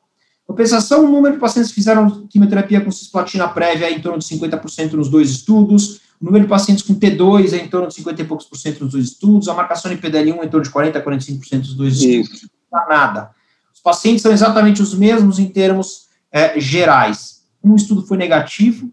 [0.47, 4.25] Compensação, o número de pacientes que fizeram quimioterapia com cisplatina prévia é em torno de
[4.25, 8.23] 50% nos dois estudos, o número de pacientes com T2 é em torno de 50
[8.23, 10.71] e poucos por cento nos dois estudos, a marcação de PDL1 é em torno de
[10.71, 12.33] 40 a 45% nos dois Isso.
[12.33, 12.51] estudos.
[12.73, 13.31] Não dá nada.
[13.73, 17.43] Os pacientes são exatamente os mesmos em termos é, gerais.
[17.63, 18.91] Um estudo foi negativo,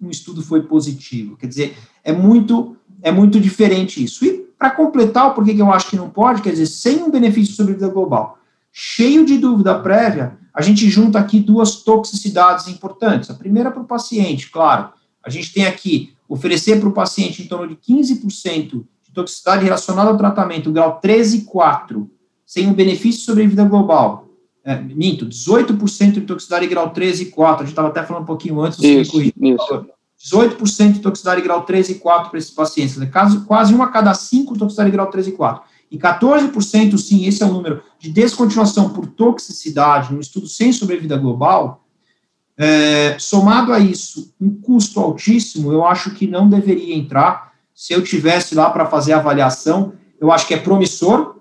[0.00, 1.36] um estudo foi positivo.
[1.36, 4.24] Quer dizer, é muito, é muito diferente isso.
[4.24, 7.10] E para completar o porquê que eu acho que não pode, quer dizer, sem um
[7.10, 8.38] benefício sobre vida global,
[8.76, 13.30] cheio de dúvida prévia, a gente junta aqui duas toxicidades importantes.
[13.30, 14.88] A primeira para o paciente, claro.
[15.22, 20.10] A gente tem aqui oferecer para o paciente em torno de 15% de toxicidade relacionada
[20.10, 22.10] ao tratamento, grau 13 e 4,
[22.44, 24.28] sem um benefício sobre a vida global.
[24.64, 27.54] É, minto, 18% de toxicidade grau 13 e 4.
[27.54, 29.86] A gente estava até falando um pouquinho antes do isso, isso.
[30.34, 32.98] 18% de toxicidade grau 3 e 4 para esses pacientes.
[33.12, 37.40] Quase, quase uma a cada cinco toxicidade grau 3 e 4 e 14%, sim, esse
[37.40, 41.86] é o número, de descontinuação por toxicidade no estudo sem sobrevida global,
[42.58, 47.52] é, somado a isso, um custo altíssimo, eu acho que não deveria entrar.
[47.72, 51.36] Se eu tivesse lá para fazer a avaliação, eu acho que é promissor,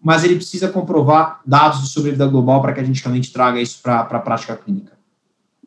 [0.00, 3.80] mas ele precisa comprovar dados de sobrevida global para que a gente realmente traga isso
[3.80, 4.98] para a prática clínica.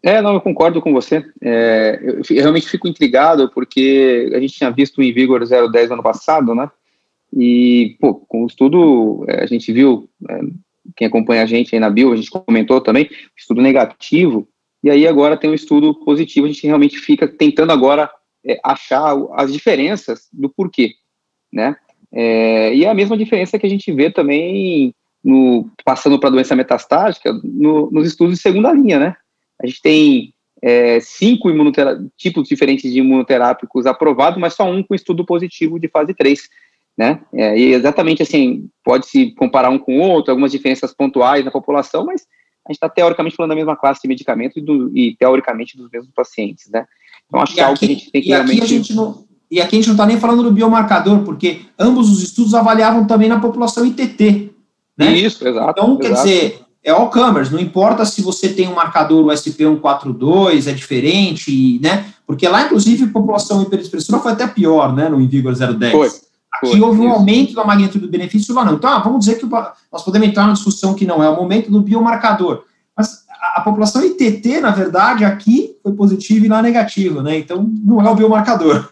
[0.03, 1.25] É, não, eu concordo com você.
[1.41, 6.03] É, eu, eu, realmente fico intrigado porque a gente tinha visto o Invigor 010 ano
[6.03, 6.69] passado, né?
[7.33, 10.39] E, pô, com o estudo, é, a gente viu, é,
[10.95, 14.47] quem acompanha a gente aí na bio, a gente comentou também, estudo negativo,
[14.83, 18.09] e aí agora tem um estudo positivo, a gente realmente fica tentando agora
[18.45, 20.93] é, achar as diferenças do porquê,
[21.51, 21.75] né?
[22.13, 26.55] É, e é a mesma diferença que a gente vê também no, passando para doença
[26.55, 29.15] metastática no, nos estudos de segunda linha, né?
[29.61, 31.49] A gente tem é, cinco
[32.15, 36.47] tipos diferentes de imunoterápicos aprovados, mas só um com estudo positivo de fase 3
[36.97, 37.19] né?
[37.33, 41.51] É, e exatamente assim, pode se comparar um com o outro, algumas diferenças pontuais na
[41.51, 42.25] população, mas
[42.65, 45.89] a gente está teoricamente falando da mesma classe de medicamentos e, do, e, teoricamente dos
[45.91, 46.85] mesmos pacientes, né?
[47.27, 48.57] Então acho e que é algo que a gente tem que realmente.
[48.57, 51.61] Aqui a gente não, e aqui a gente não está nem falando do biomarcador, porque
[51.77, 54.51] ambos os estudos avaliavam também na população ITT.
[54.97, 55.13] Né?
[55.13, 55.71] Isso, exato.
[55.71, 56.27] Então, quer exato.
[56.27, 62.05] dizer, é all comers, não importa se você tem um marcador USP142, é diferente, né?
[62.25, 65.91] Porque lá, inclusive, a população hiperexpressora foi até pior, né, no Invigor 010.
[65.91, 66.09] Foi.
[66.55, 68.75] Aqui houve um aumento da magnitude do benefício, lá não.
[68.75, 71.69] Então, ah, vamos dizer que nós podemos entrar na discussão que não é o momento
[71.69, 72.63] do biomarcador.
[72.95, 77.37] Mas a, a população ITT, na verdade, aqui foi positiva e lá negativa, né?
[77.37, 78.89] Então, não é o biomarcador.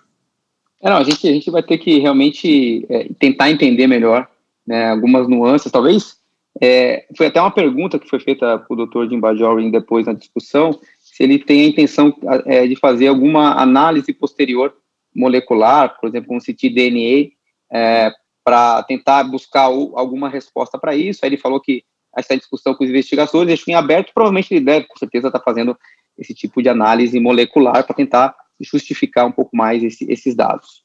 [0.82, 4.28] É, não, a gente, a gente vai ter que realmente é, tentar entender melhor
[4.68, 6.18] né, algumas nuances, talvez.
[6.62, 10.14] É, foi até uma pergunta que foi feita para o doutor Jim Bajorin depois na
[10.14, 12.14] discussão, se ele tem a intenção
[12.46, 14.74] é, de fazer alguma análise posterior
[15.16, 17.32] molecular, por exemplo, um ctDNA,
[17.74, 18.12] é,
[18.44, 21.22] para tentar buscar o, alguma resposta para isso.
[21.24, 21.84] Aí ele falou que
[22.16, 25.44] essa discussão com os investigadores deixou em aberto, provavelmente ele deve, com certeza, estar tá
[25.44, 25.78] fazendo
[26.18, 30.84] esse tipo de análise molecular para tentar justificar um pouco mais esse, esses dados.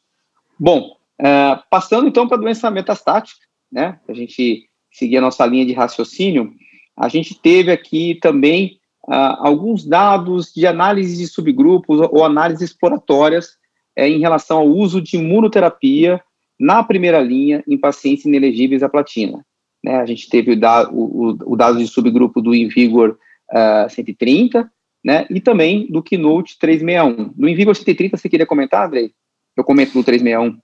[0.58, 5.66] Bom, é, passando então para a doença metastática, né, a gente seguir a nossa linha
[5.66, 6.52] de raciocínio,
[6.96, 13.56] a gente teve aqui também uh, alguns dados de análise de subgrupos ou análises exploratórias
[13.94, 16.20] é, em relação ao uso de imunoterapia
[16.58, 19.44] na primeira linha em pacientes inelegíveis à platina.
[19.82, 23.16] Né, a gente teve o, da, o, o, dado de subgrupo do Invigor
[23.52, 24.70] uh, 130,
[25.04, 27.32] né, e também do Keynote 361.
[27.36, 29.12] Do Invigor 130, você queria comentar, Andrei?
[29.56, 30.58] Eu comento no 361.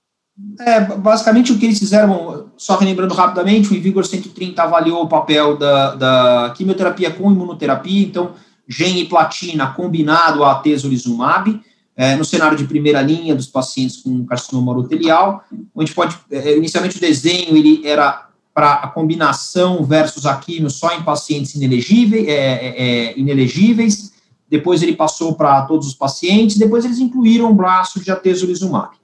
[0.59, 5.55] É, basicamente o que eles fizeram, só relembrando rapidamente, o Invigor 130 avaliou o papel
[5.55, 8.33] da, da quimioterapia com imunoterapia, então,
[8.67, 11.61] gen e platina combinado a tesolizumab,
[11.97, 16.97] é, no cenário de primeira linha dos pacientes com carcinoma urotelial, onde pode, é, inicialmente
[16.97, 22.31] o desenho ele era para a combinação versus a quimio só em pacientes inelegíveis, é,
[22.31, 24.13] é, é, inelegíveis,
[24.49, 28.95] depois ele passou para todos os pacientes, depois eles incluíram o braço de atezolizumab.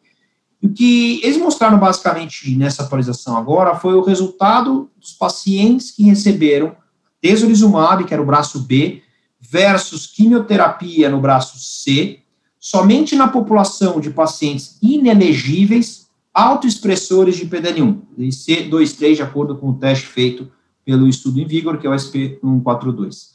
[0.63, 6.75] O que eles mostraram basicamente nessa atualização agora foi o resultado dos pacientes que receberam
[7.19, 9.01] tesolizumab, que era o braço B,
[9.39, 12.20] versus quimioterapia no braço C,
[12.61, 20.05] somente na população de pacientes inelegíveis, autoexpressores de PDL1, C23, de acordo com o teste
[20.05, 20.49] feito
[20.85, 23.31] pelo estudo em Vigor, que é o SP142.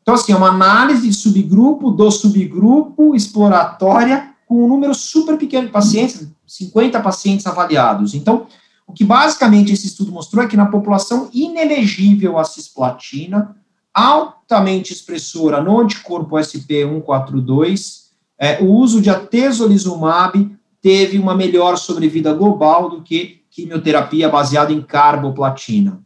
[0.00, 5.66] Então, assim, é uma análise de subgrupo do subgrupo exploratória com um número super pequeno
[5.66, 8.14] de pacientes, 50 pacientes avaliados.
[8.14, 8.46] Então,
[8.86, 13.54] o que basicamente esse estudo mostrou é que na população inelegível à cisplatina,
[13.92, 18.01] altamente expressora no anticorpo SP142,
[18.42, 20.50] é, o uso de atezolizumab
[20.80, 26.00] teve uma melhor sobrevida global do que quimioterapia baseada em carboplatina.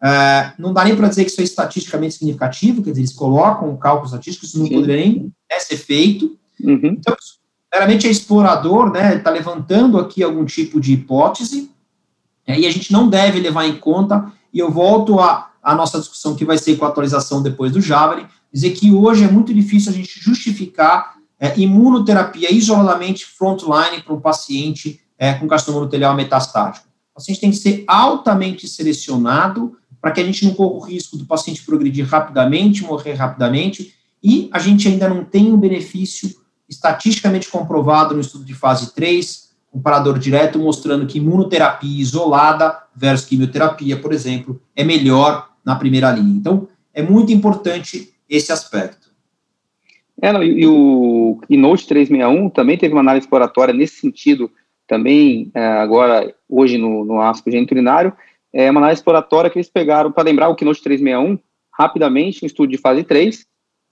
[0.00, 3.68] É, não dá nem para dizer que isso é estatisticamente significativo, quer dizer, eles colocam
[3.68, 4.74] um cálculo estatístico, isso não Sim.
[4.74, 6.38] poderia nem né, ser feito.
[6.62, 6.94] Uhum.
[6.96, 7.16] Então,
[7.74, 11.72] meramente é explorador, né, está levantando aqui algum tipo de hipótese,
[12.46, 15.98] é, e a gente não deve levar em conta, e eu volto à, à nossa
[15.98, 19.52] discussão que vai ser com a atualização depois do Javelin, dizer que hoje é muito
[19.52, 26.14] difícil a gente justificar é, imunoterapia isoladamente frontline para um paciente é, com carcinoma telhal
[26.14, 26.86] metastático.
[27.12, 31.16] O paciente tem que ser altamente selecionado para que a gente não corra o risco
[31.16, 36.30] do paciente progredir rapidamente, morrer rapidamente, e a gente ainda não tem um benefício
[36.68, 43.98] estatisticamente comprovado no estudo de fase 3, comparador direto, mostrando que imunoterapia isolada versus quimioterapia,
[43.98, 46.36] por exemplo, é melhor na primeira linha.
[46.36, 48.99] Então, é muito importante esse aspecto.
[50.22, 54.50] É, não, e, e, o Keynote 361 também teve uma análise exploratória nesse sentido,
[54.86, 58.12] também é, agora, hoje no, no ASCO geniturinário,
[58.52, 61.38] é uma análise exploratória que eles pegaram, para lembrar o Keynote 361,
[61.72, 63.46] rapidamente, um estudo de fase 3,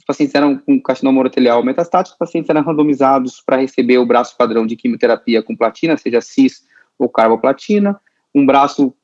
[0.08, 4.66] pacientes eram com carcinoma urotelial metastático, os pacientes eram randomizados para receber o braço padrão
[4.66, 6.62] de quimioterapia com platina, seja cis
[6.98, 8.00] ou carboplatina,
[8.34, 8.94] um braço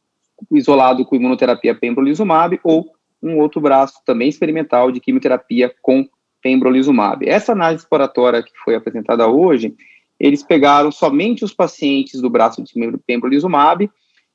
[0.50, 2.90] isolado com imunoterapia pembrolizumab ou
[3.22, 6.08] um outro braço também experimental de quimioterapia com
[6.44, 7.26] pembrolizumab.
[7.26, 9.74] Essa análise exploratória que foi apresentada hoje,
[10.20, 12.72] eles pegaram somente os pacientes do braço de
[13.06, 13.90] pembrolizumab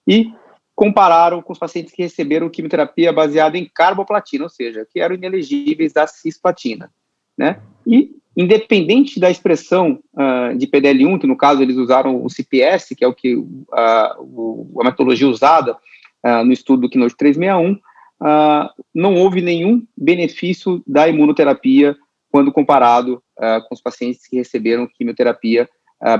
[0.07, 0.33] e
[0.75, 5.93] compararam com os pacientes que receberam quimioterapia baseada em carboplatina, ou seja, que eram inelegíveis
[5.93, 6.91] da cisplatina,
[7.37, 7.61] né?
[7.85, 13.03] E independente da expressão uh, de PDL1, que no caso eles usaram o CPS, que
[13.03, 13.45] é o que uh,
[14.19, 15.73] o, a metodologia usada
[16.25, 17.79] uh, no estudo do Keynote 361,
[18.93, 21.95] não houve nenhum benefício da imunoterapia
[22.31, 25.67] quando comparado com os pacientes que receberam quimioterapia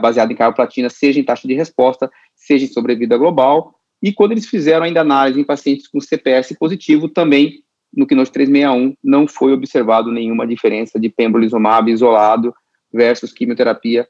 [0.02, 4.48] baseada em carboplatina, seja em taxa de resposta, seja em sobrevida global, e quando eles
[4.48, 10.12] fizeram ainda análise em pacientes com CPS positivo, também no Keynote 361 não foi observado
[10.12, 12.54] nenhuma diferença de pembrolizumab isolado
[12.94, 14.08] versus quimioterapia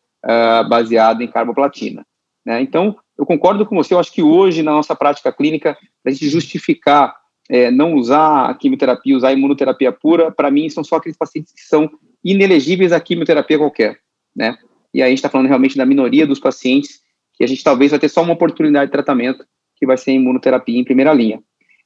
[0.69, 2.06] baseada em carboplatina.
[2.45, 2.62] Né?
[2.62, 6.30] Então, eu concordo com você, eu acho que hoje, na nossa prática clínica, a gente
[6.30, 7.15] justificar
[7.50, 11.52] é, não usar a quimioterapia, usar a imunoterapia pura, para mim, são só aqueles pacientes
[11.52, 11.90] que são
[12.24, 13.98] inelegíveis à quimioterapia qualquer,
[14.36, 14.58] né?
[14.94, 17.00] E aí a gente está falando realmente da minoria dos pacientes
[17.34, 19.46] que a gente talvez vai ter só uma oportunidade de tratamento
[19.78, 21.42] que vai ser imunoterapia em primeira linha.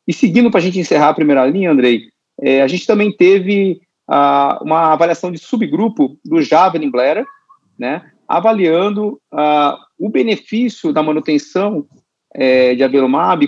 [0.07, 2.09] E seguindo para a gente encerrar a primeira linha, Andrei,
[2.41, 7.25] é, a gente também teve ah, uma avaliação de subgrupo do Javelin Blair,
[7.77, 11.85] né, avaliando ah, o benefício da manutenção
[12.33, 13.47] é, de avelumab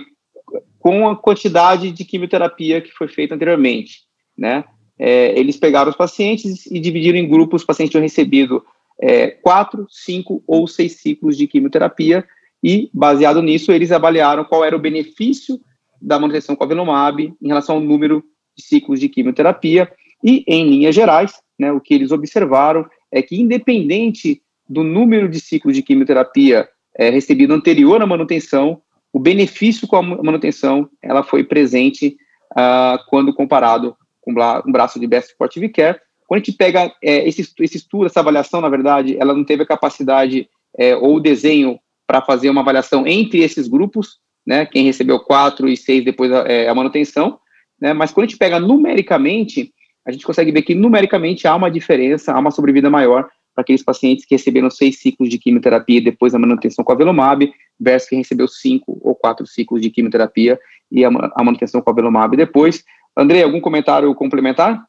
[0.85, 4.01] com a quantidade de quimioterapia que foi feita anteriormente,
[4.37, 4.63] né.
[4.99, 8.63] É, eles pegaram os pacientes e dividiram em grupos, os pacientes tinham recebido
[9.01, 12.23] é, quatro, cinco ou seis ciclos de quimioterapia
[12.63, 15.59] e, baseado nisso, eles avaliaram qual era o benefício
[15.99, 18.23] da manutenção com a Velumab em relação ao número
[18.55, 19.91] de ciclos de quimioterapia,
[20.23, 25.39] e, em linhas gerais, né, o que eles observaram é que, independente do número de
[25.39, 28.83] ciclos de quimioterapia é, recebido anterior à manutenção,
[29.15, 32.17] o benefício com a manutenção ela foi presente
[32.51, 36.01] uh, quando comparado com um braço de Best Supportive Care.
[36.27, 39.63] Quando a gente pega é, esse, esse estudo, essa avaliação, na verdade, ela não teve
[39.63, 44.83] a capacidade é, ou o desenho para fazer uma avaliação entre esses grupos, né, quem
[44.83, 47.39] recebeu quatro e seis depois a, é, a manutenção,
[47.79, 49.71] né, mas quando a gente pega numericamente,
[50.05, 53.81] a gente consegue ver que numericamente há uma diferença, há uma sobrevida maior para aqueles
[53.81, 58.19] pacientes que receberam seis ciclos de quimioterapia depois da manutenção com a Velumab, versus quem
[58.19, 60.59] recebeu cinco ou quatro ciclos de quimioterapia
[60.91, 62.83] e a, a manutenção com a Velumab depois.
[63.17, 64.85] André, algum comentário complementar?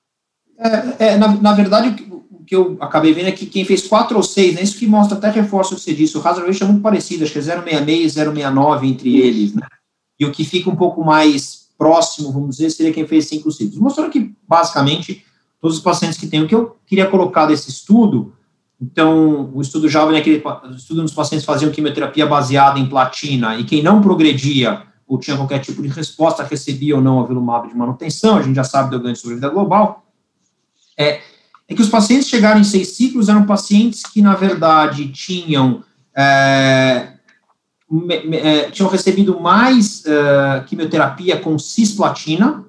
[0.58, 2.04] É, é, na, na verdade,
[2.44, 5.16] que eu acabei vendo é que quem fez 4 ou 6, né, isso que mostra,
[5.16, 7.42] até reforça o que você disse, o hazard ratio é muito parecido, acho que é
[7.42, 9.66] 0,66 e 0,69 entre eles, né?
[10.18, 13.78] e o que fica um pouco mais próximo, vamos dizer, seria quem fez cinco ciclos.
[13.78, 15.24] Mostrando que, basicamente,
[15.60, 16.42] todos os pacientes que têm.
[16.42, 18.32] O que eu queria colocar desse estudo,
[18.80, 20.42] então, o estudo jovem, aquele
[20.76, 25.60] estudo nos pacientes faziam quimioterapia baseada em platina, e quem não progredia ou tinha qualquer
[25.60, 29.14] tipo de resposta, recebia ou não avelumab de manutenção, a gente já sabe do ganho
[29.14, 30.04] de sobrevida global,
[30.98, 31.20] é,
[31.68, 35.84] é que os pacientes chegaram em seis ciclos eram pacientes que, na verdade, tinham
[36.14, 37.12] é,
[38.32, 42.64] é, tinham recebido mais uh, quimioterapia com cisplatina,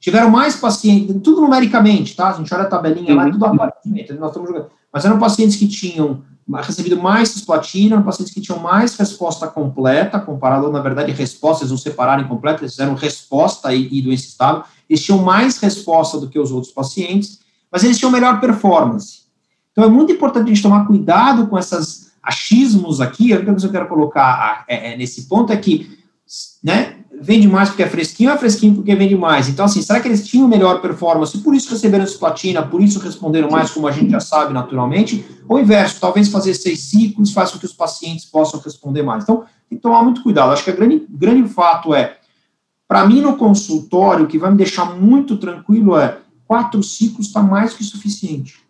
[0.00, 2.30] tiveram mais pacientes, tudo numericamente, tá?
[2.30, 3.16] A gente olha a tabelinha uhum.
[3.16, 4.70] lá, tudo aparentemente, nós estamos jogando.
[4.92, 6.22] Mas eram pacientes que tinham
[6.62, 11.70] recebido mais cisplatina, eram pacientes que tinham mais resposta completa, comparado, na verdade, respostas, eles
[11.70, 16.28] não separaram completa, eles fizeram resposta e, e doença estável, eles tinham mais resposta do
[16.28, 19.22] que os outros pacientes, mas eles tinham melhor performance.
[19.70, 23.66] Então, é muito importante a gente tomar cuidado com essas achismos aqui, a única coisa
[23.66, 25.98] que eu quero colocar é, é, nesse ponto é que,
[26.62, 29.48] né, vende mais porque é fresquinho, é fresquinho porque vende mais.
[29.48, 33.48] Então, assim, será que eles tinham melhor performance, por isso receberam platina, por isso responderam
[33.48, 37.58] mais, como a gente já sabe naturalmente, ou inverso, talvez fazer seis ciclos faz com
[37.58, 39.22] que os pacientes possam responder mais.
[39.22, 40.52] Então, tem que tomar muito cuidado.
[40.52, 42.18] Acho que o grande, grande fato é,
[42.88, 47.40] para mim no consultório, o que vai me deixar muito tranquilo é, quatro ciclos está
[47.40, 48.60] mais que suficiente.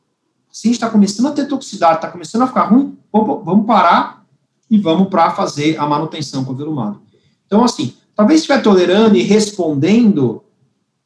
[0.50, 4.26] Se a gente está começando a ter toxicidade, está começando a ficar ruim, vamos parar
[4.70, 7.00] e vamos para fazer a manutenção com o velumado.
[7.46, 10.42] Então, assim, talvez estiver tolerando e respondendo,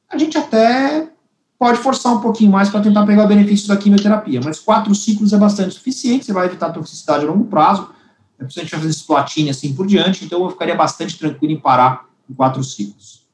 [0.09, 1.09] a gente até
[1.59, 5.33] pode forçar um pouquinho mais para tentar pegar o benefício da quimioterapia, mas quatro ciclos
[5.33, 7.90] é bastante suficiente, você vai evitar toxicidade a longo prazo,
[8.38, 11.61] é preciso a gente fazer platina assim por diante, então eu ficaria bastante tranquilo em
[11.61, 13.27] parar em quatro ciclos.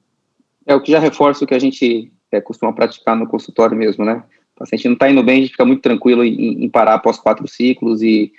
[0.64, 4.04] É o que já reforça o que a gente é, costuma praticar no consultório mesmo,
[4.04, 4.22] né?
[4.54, 7.18] O paciente não está indo bem, a gente fica muito tranquilo em, em, parar após
[7.18, 8.32] quatro ciclos e,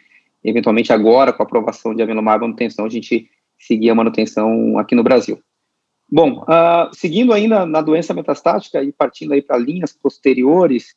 [0.43, 3.29] eventualmente, agora, com a aprovação de avelumab manutenção, a gente
[3.65, 5.39] seguir a manutenção aqui no Brasil.
[6.11, 10.95] Bom, uh, seguindo ainda na doença metastática e partindo aí para linhas posteriores,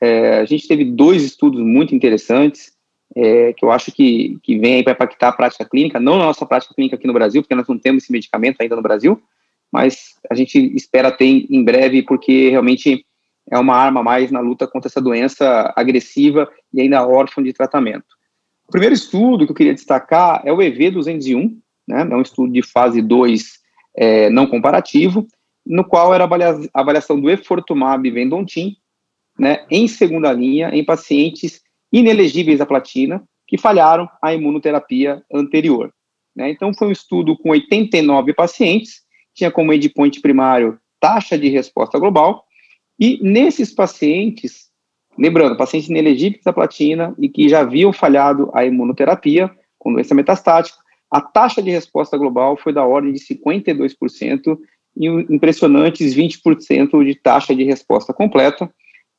[0.00, 2.72] é, a gente teve dois estudos muito interessantes,
[3.16, 6.26] é, que eu acho que, que vem aí para impactar a prática clínica, não na
[6.26, 9.20] nossa prática clínica aqui no Brasil, porque nós não temos esse medicamento ainda no Brasil,
[9.72, 13.04] mas a gente espera ter em breve, porque realmente
[13.50, 18.06] é uma arma mais na luta contra essa doença agressiva e ainda órfã de tratamento.
[18.66, 21.56] O primeiro estudo que eu queria destacar é o EV201,
[21.88, 23.58] né, é um estudo de fase 2
[23.96, 25.26] é, não comparativo,
[25.66, 28.76] no qual era a avaliação do efortumab vendontin,
[29.38, 35.92] né, em segunda linha, em pacientes inelegíveis à platina, que falharam a imunoterapia anterior.
[36.36, 36.50] Né?
[36.50, 39.02] Então, foi um estudo com 89 pacientes,
[39.34, 42.44] tinha como endpoint primário taxa de resposta global,
[43.00, 44.68] e nesses pacientes,
[45.16, 50.76] lembrando, pacientes inelegíveis à platina e que já haviam falhado a imunoterapia com doença metastática,
[51.10, 54.58] a taxa de resposta global foi da ordem de 52%
[54.96, 58.70] e impressionantes 20% de taxa de resposta completa,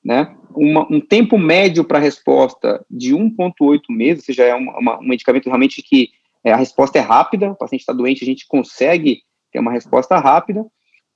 [0.03, 0.35] né?
[0.55, 5.07] Uma, um tempo médio para resposta de 1,8 meses, ou seja, é uma, uma, um
[5.07, 6.09] medicamento realmente que
[6.43, 9.21] é, a resposta é rápida, o paciente está doente, a gente consegue
[9.51, 10.65] ter uma resposta rápida,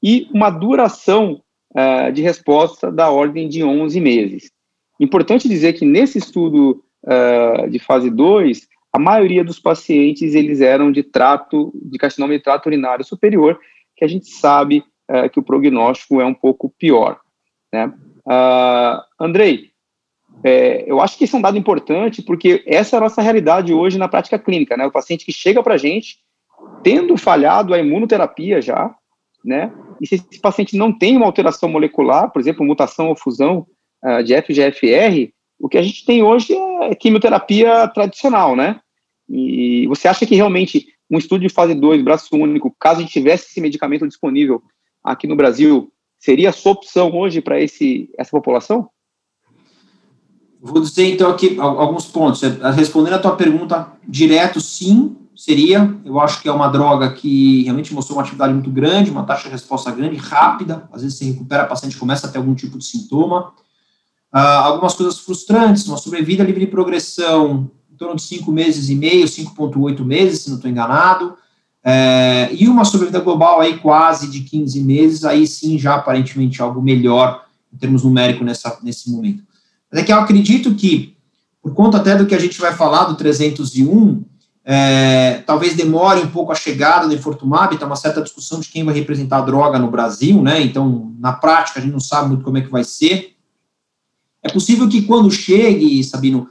[0.02, 4.52] e uma duração uh, de resposta da ordem de 11 meses.
[5.00, 10.92] Importante dizer que nesse estudo uh, de fase 2, a maioria dos pacientes eles eram
[10.92, 13.60] de trato, de carcinoma de trato urinário superior,
[13.96, 17.20] que a gente sabe uh, que o prognóstico é um pouco pior.
[17.74, 17.92] Né?
[19.20, 19.74] Andrei,
[20.44, 23.74] é, eu acho que isso é um dado importante, porque essa é a nossa realidade
[23.74, 24.86] hoje na prática clínica, né?
[24.86, 26.18] O paciente que chega para a gente,
[26.84, 28.94] tendo falhado a imunoterapia já,
[29.44, 29.72] né?
[30.02, 33.68] E se esse paciente não tem uma alteração molecular, por exemplo, mutação ou fusão
[34.04, 35.32] uh, de FGFR,
[35.64, 38.82] o que a gente tem hoje é quimioterapia tradicional, né?
[39.30, 43.14] E você acha que realmente um estudo de fase 2, braço único, caso a gente
[43.14, 44.62] tivesse esse medicamento disponível
[45.02, 48.90] aqui no Brasil, seria a sua opção hoje para essa população?
[50.62, 52.42] Vou dizer então aqui alguns pontos.
[52.76, 55.98] Respondendo a tua pergunta direto, sim, seria.
[56.04, 59.44] Eu acho que é uma droga que realmente mostrou uma atividade muito grande, uma taxa
[59.44, 60.90] de resposta grande, rápida.
[60.92, 63.54] Às vezes você recupera, a paciente começa a ter algum tipo de sintoma.
[64.34, 68.96] Uh, algumas coisas frustrantes, uma sobrevida livre de progressão em torno de 5 meses e
[68.96, 71.36] meio, 5,8 meses, se não estou enganado.
[71.86, 76.82] É, e uma sobrevida global aí quase de 15 meses, aí sim já aparentemente algo
[76.82, 79.44] melhor em termos numéricos nessa, nesse momento.
[79.92, 81.16] Mas é que eu acredito que,
[81.62, 84.24] por conta até do que a gente vai falar do 301,
[84.66, 88.84] é, talvez demore um pouco a chegada do Infortumab, está uma certa discussão de quem
[88.84, 90.62] vai representar a droga no Brasil, né?
[90.62, 93.33] Então, na prática, a gente não sabe muito como é que vai ser.
[94.44, 96.50] É possível que quando chegue, Sabino,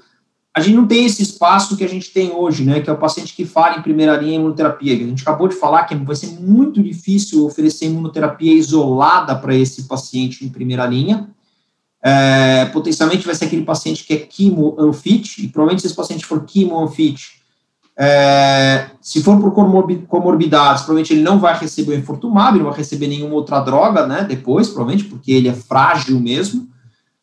[0.55, 2.99] a gente não tem esse espaço que a gente tem hoje, né, que é o
[2.99, 4.95] paciente que fala em primeira linha imunoterapia.
[4.95, 9.85] A gente acabou de falar que vai ser muito difícil oferecer imunoterapia isolada para esse
[9.85, 11.29] paciente em primeira linha.
[12.03, 16.27] É, potencialmente vai ser aquele paciente que é quimo unfit, e provavelmente se esse paciente
[16.27, 17.41] for quimo unfit,
[17.97, 23.07] é, se for por comorbidades, provavelmente ele não vai receber o enfortumab, não vai receber
[23.07, 26.72] nenhuma outra droga, né, depois, provavelmente, porque ele é frágil mesmo.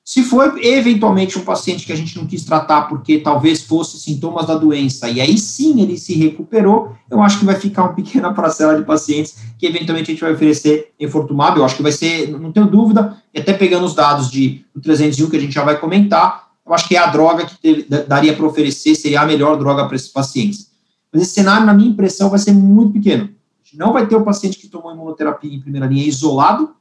[0.09, 4.47] Se for eventualmente um paciente que a gente não quis tratar porque talvez fosse sintomas
[4.47, 8.33] da doença e aí sim ele se recuperou, eu acho que vai ficar uma pequena
[8.33, 11.59] parcela de pacientes que eventualmente a gente vai oferecer enfortumab.
[11.59, 14.81] Eu acho que vai ser, não tenho dúvida, e até pegando os dados de, do
[14.81, 17.83] 301 que a gente já vai comentar, eu acho que é a droga que teve,
[17.83, 20.71] daria para oferecer, seria a melhor droga para esses pacientes.
[21.13, 23.25] Mas esse cenário, na minha impressão, vai ser muito pequeno.
[23.25, 26.71] A gente não vai ter o paciente que tomou imunoterapia em primeira linha isolado,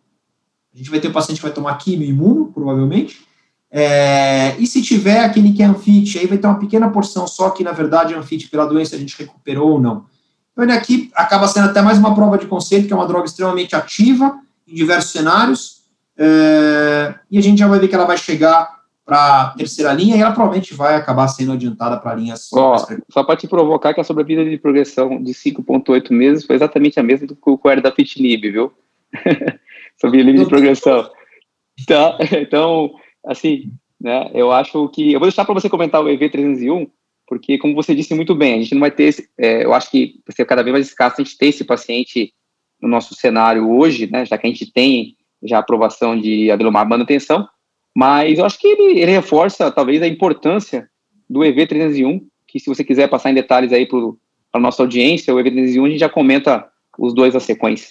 [0.79, 3.27] a gente vai ter o paciente que vai tomar quimio imuno, provavelmente.
[3.69, 7.51] É, e se tiver aquele que é anfit, aí vai ter uma pequena porção só
[7.51, 10.07] que, na verdade, é anfit pela doença a gente recuperou ou não.
[10.53, 13.27] Então, ele aqui acaba sendo até mais uma prova de conceito, que é uma droga
[13.27, 15.83] extremamente ativa em diversos cenários,
[16.17, 20.17] é, e a gente já vai ver que ela vai chegar para a terceira linha
[20.17, 22.49] e ela provavelmente vai acabar sendo adiantada para linhas.
[22.53, 22.77] Ó,
[23.11, 27.03] só para te provocar que a sobrevida de progressão de 5,8 meses foi exatamente a
[27.03, 28.73] mesma do que o da Fitinib, viu?
[30.01, 31.11] sobre limite de progressão.
[31.87, 32.93] Tá, então,
[33.27, 35.13] assim, né, eu acho que.
[35.13, 36.89] Eu vou deixar para você comentar o EV301,
[37.27, 39.05] porque, como você disse muito bem, a gente não vai ter.
[39.05, 41.65] Esse, é, eu acho que vai ser cada vez mais escasso a gente ter esse
[41.65, 42.33] paciente
[42.81, 47.49] no nosso cenário hoje, né, já que a gente tem já aprovação de adelomar manutenção,
[47.95, 50.89] mas eu acho que ele, ele reforça, talvez, a importância
[51.29, 53.99] do EV301, que se você quiser passar em detalhes aí para
[54.55, 56.69] a nossa audiência, o EV301, a gente já comenta
[56.99, 57.89] os dois a sequência.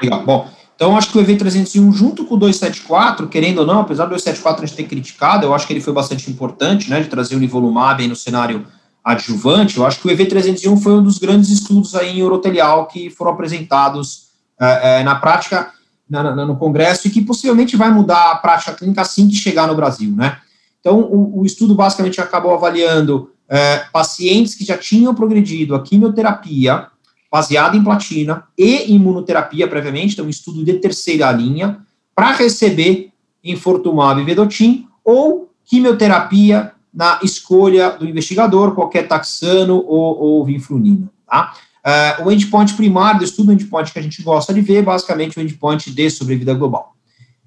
[0.00, 0.24] Legal.
[0.24, 0.50] Bom,
[0.82, 4.64] então, acho que o EV301, junto com o 274, querendo ou não, apesar do 274
[4.64, 7.38] a gente ter criticado, eu acho que ele foi bastante importante, né, de trazer o
[7.38, 8.66] nivolumab aí no cenário
[9.04, 9.76] adjuvante.
[9.76, 13.30] Eu acho que o EV301 foi um dos grandes estudos aí em urotelial que foram
[13.30, 14.30] apresentados
[14.60, 15.70] é, é, na prática
[16.10, 19.68] na, na, no Congresso e que possivelmente vai mudar a prática clínica assim que chegar
[19.68, 20.38] no Brasil, né?
[20.80, 26.88] Então, o, o estudo basicamente acabou avaliando é, pacientes que já tinham progredido a quimioterapia
[27.32, 31.78] baseada em platina e imunoterapia previamente, então um estudo de terceira linha,
[32.14, 33.10] para receber
[33.42, 41.54] infortumab vedotin ou quimioterapia na escolha do investigador, qualquer taxano ou, ou vinflunina, tá?
[41.84, 45.38] Uh, o endpoint primário do estudo, o endpoint que a gente gosta de ver, basicamente
[45.38, 46.94] o endpoint de sobrevida global.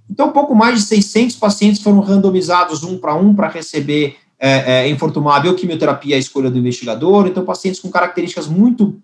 [0.09, 4.89] Então, pouco mais de 600 pacientes foram randomizados um para um para receber é, é,
[4.89, 7.27] infortumab ou quimioterapia à escolha do investigador.
[7.27, 8.99] Então, pacientes com características muito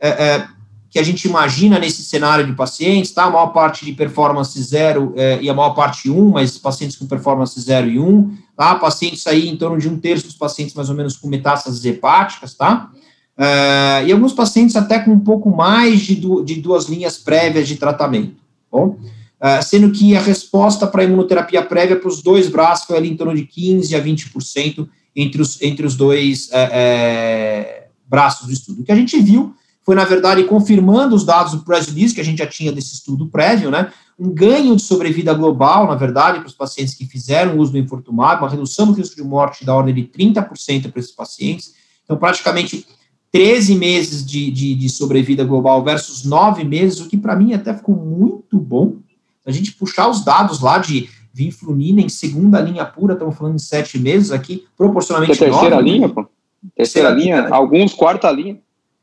[0.00, 0.48] é, é,
[0.90, 3.24] que a gente imagina nesse cenário de pacientes, tá?
[3.24, 7.06] A maior parte de performance zero é, e a maior parte um, mas pacientes com
[7.06, 8.74] performance zero e um, tá?
[8.74, 12.54] Pacientes aí em torno de um terço dos pacientes mais ou menos com metástases hepáticas,
[12.54, 12.90] tá?
[13.38, 17.68] É, e alguns pacientes até com um pouco mais de, du de duas linhas prévias
[17.68, 18.98] de tratamento, bom?
[19.40, 23.16] É, sendo que a resposta para imunoterapia prévia para os dois braços foi ali em
[23.16, 28.82] torno de 15% a 20% entre os, entre os dois é, é, braços do estudo.
[28.82, 29.54] O que a gente viu
[29.90, 32.94] foi, na verdade, confirmando os dados do press release que a gente já tinha desse
[32.94, 33.92] estudo prévio, né?
[34.16, 38.40] Um ganho de sobrevida global, na verdade, para os pacientes que fizeram uso do infortumab,
[38.40, 41.74] uma redução do risco de morte da ordem de 30% para esses pacientes.
[42.04, 42.86] Então, praticamente
[43.32, 47.74] 13 meses de, de, de sobrevida global versus 9 meses, o que para mim até
[47.74, 48.98] ficou muito bom.
[49.44, 53.62] A gente puxar os dados lá de vinflunina em segunda linha pura, estamos falando de
[53.62, 55.32] 7 meses aqui, proporcionalmente.
[55.32, 56.22] É terceira 9, linha, pô?
[56.22, 56.28] Terceira,
[56.76, 57.48] terceira linha, linha né?
[57.50, 58.60] alguns quarta linha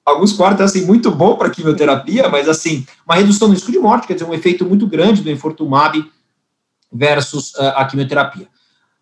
[0.08, 4.08] alguns quartos, assim, muito bom para quimioterapia, mas, assim, uma redução no risco de morte,
[4.08, 6.03] quer dizer, um efeito muito grande do infortumab
[6.91, 8.47] versus uh, a quimioterapia.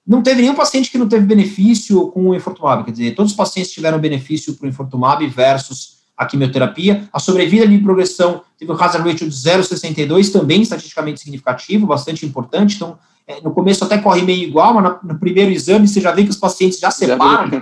[0.06, 3.38] Não teve nenhum paciente que não teve benefício com o infortumab, quer dizer, todos os
[3.38, 7.08] pacientes tiveram benefício para o infortumab versus a quimioterapia.
[7.14, 12.76] A sobrevida de progressão teve um hazard ratio de 0,62, também estatisticamente significativo, bastante importante.
[12.76, 12.98] Então,
[13.28, 16.24] é, no começo até corre meio igual, mas no, no, primeiro exame você já vê
[16.24, 17.58] que os pacientes já separam.
[17.58, 17.62] a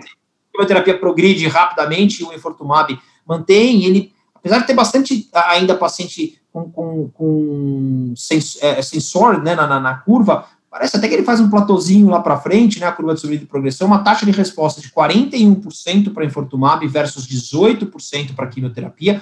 [0.52, 6.70] quimioterapia progride rapidamente e o infortumab mantém, ele, apesar de ter bastante ainda paciente com,
[6.70, 11.50] com, com sens, é, sensor né, na, na, curva, parece até que ele faz um
[11.50, 14.80] platôzinho lá para frente, né, a curva de subida e progressão, uma taxa de resposta
[14.80, 19.22] de 41% para infortumab versus 18% para quimioterapia,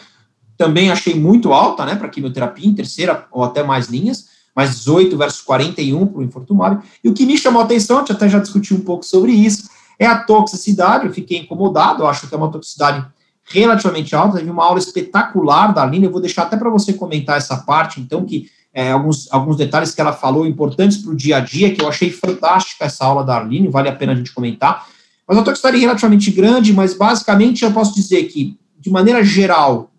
[0.58, 5.18] também achei muito alta, né, para quimioterapia em terceira ou até mais linhas, mas 18
[5.18, 8.28] versus 41 para o infortumab, e o que me chamou a atenção, a gente até
[8.28, 12.34] já discutiu um pouco sobre isso, é a toxicidade, eu fiquei incomodado, eu acho que
[12.34, 13.06] é uma toxicidade
[13.54, 14.38] relativamente alta.
[14.38, 18.00] Teve uma aula espetacular da Aline, eu vou deixar até para você comentar essa parte,
[18.00, 21.74] então, que é, alguns, alguns detalhes que ela falou importantes para o dia a dia,
[21.74, 24.88] que eu achei fantástica essa aula da Arline, vale a pena a gente comentar.
[25.28, 29.92] mas uma toxicidade relativamente grande, mas basicamente eu posso dizer que, de maneira geral,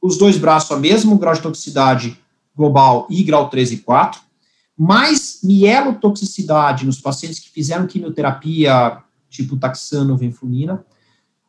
[0.00, 2.18] os dois braços a mesmo grau de toxicidade
[2.54, 4.20] global e grau 3 e 4,
[4.76, 8.98] mais mielotoxicidade nos pacientes que fizeram quimioterapia
[9.30, 10.84] tipo taxano, venflumina,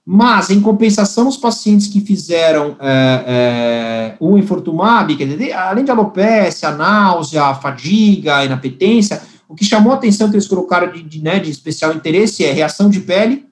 [0.05, 6.71] mas, em compensação, os pacientes que fizeram é, é, o infortumab, dizer, além de alopecia,
[6.71, 11.49] náusea, fadiga, inapetência, o que chamou a atenção que eles colocaram de, de, né, de
[11.49, 13.45] especial interesse é reação de pele,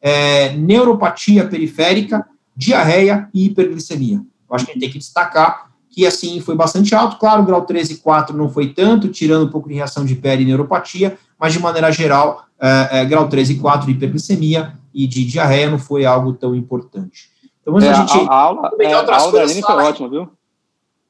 [0.00, 2.26] é, neuropatia periférica,
[2.56, 4.16] diarreia e hiperglicemia.
[4.16, 7.18] Eu acho que a gente tem que destacar que, assim, foi bastante alto.
[7.18, 10.42] Claro, grau 13 e 4 não foi tanto, tirando um pouco de reação de pele
[10.42, 15.06] e neuropatia, mas, de maneira geral, é, é, grau 13 e 4 de hiperglicemia e
[15.06, 17.30] de diarreia não foi algo tão importante.
[17.60, 20.28] Então, é, a, gente a, aula, é, a aula da Aline foi ótima, viu?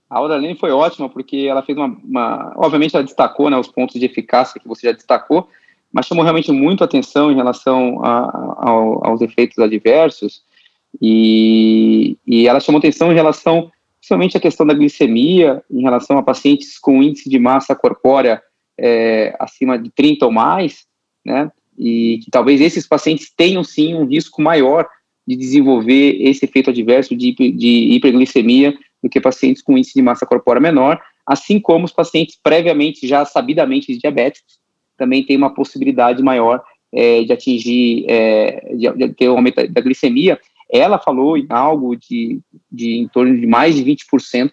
[0.08, 3.56] A aula da Aline foi ótima, porque ela fez uma, uma, Obviamente, ela destacou né,
[3.58, 5.48] os pontos de eficácia que você já destacou,
[5.92, 8.20] mas chamou realmente muito atenção em relação a,
[8.58, 10.42] a, aos efeitos adversos,
[11.02, 16.22] e, e ela chamou atenção em relação, principalmente, à questão da glicemia, em relação a
[16.22, 18.40] pacientes com índice de massa corpórea
[18.78, 20.86] é, acima de 30 ou mais,
[21.24, 21.50] né?
[21.78, 24.86] e que talvez esses pacientes tenham sim um risco maior
[25.26, 30.26] de desenvolver esse efeito adverso de, de hiperglicemia do que pacientes com índice de massa
[30.26, 34.58] corpórea menor, assim como os pacientes previamente já sabidamente diabéticos
[34.96, 36.62] também têm uma possibilidade maior
[36.92, 40.38] é, de atingir, é, de, de, ter um aumento da glicemia.
[40.70, 44.52] Ela falou em algo de, de em torno de mais de 20%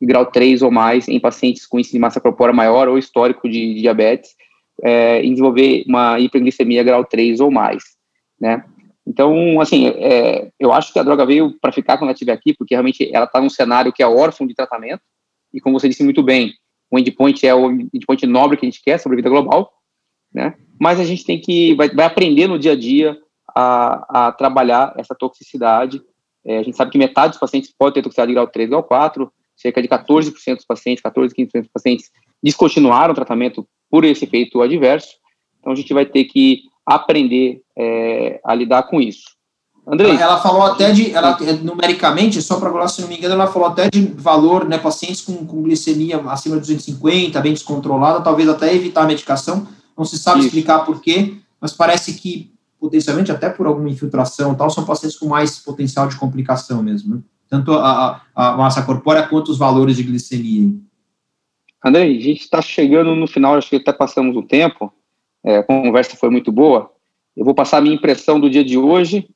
[0.00, 3.48] de grau 3 ou mais em pacientes com índice de massa corpórea maior ou histórico
[3.48, 4.34] de, de diabetes,
[4.82, 7.82] é, em desenvolver uma hiperglicemia grau 3 ou mais,
[8.40, 8.64] né?
[9.06, 12.52] Então, assim, é, eu acho que a droga veio para ficar quando ela estiver aqui,
[12.54, 15.02] porque realmente ela está num cenário que é órfão de tratamento,
[15.54, 16.52] e como você disse muito bem,
[16.90, 19.72] o endpoint é o endpoint nobre que a gente quer, sobrevida global,
[20.32, 20.54] né?
[20.78, 23.16] Mas a gente tem que, vai, vai aprender no dia a dia
[23.54, 26.02] a, a trabalhar essa toxicidade.
[26.44, 28.82] É, a gente sabe que metade dos pacientes pode ter toxicidade de grau 3, grau
[28.82, 32.10] 4, cerca de 14% dos pacientes, 14, 15% dos pacientes
[32.42, 35.08] descontinuaram o tratamento por esse efeito adverso.
[35.60, 39.36] Então, a gente vai ter que aprender é, a lidar com isso.
[39.88, 40.10] Andrei.
[40.10, 43.46] Ela, ela falou até de, ela, numericamente, só para agora, se não me engano, ela
[43.46, 48.48] falou até de valor, né, pacientes com, com glicemia acima de 250, bem descontrolada, talvez
[48.48, 49.66] até evitar a medicação,
[49.96, 50.48] não se sabe isso.
[50.48, 55.28] explicar por quê, mas parece que, potencialmente, até por alguma infiltração tal, são pacientes com
[55.28, 57.22] mais potencial de complicação mesmo, né?
[57.48, 60.74] tanto a, a, a massa corpórea quanto os valores de glicemia.
[61.86, 64.92] Andrei, a gente está chegando no final, acho que até passamos o tempo,
[65.44, 66.90] é, a conversa foi muito boa.
[67.36, 69.28] Eu vou passar a minha impressão do dia de hoje,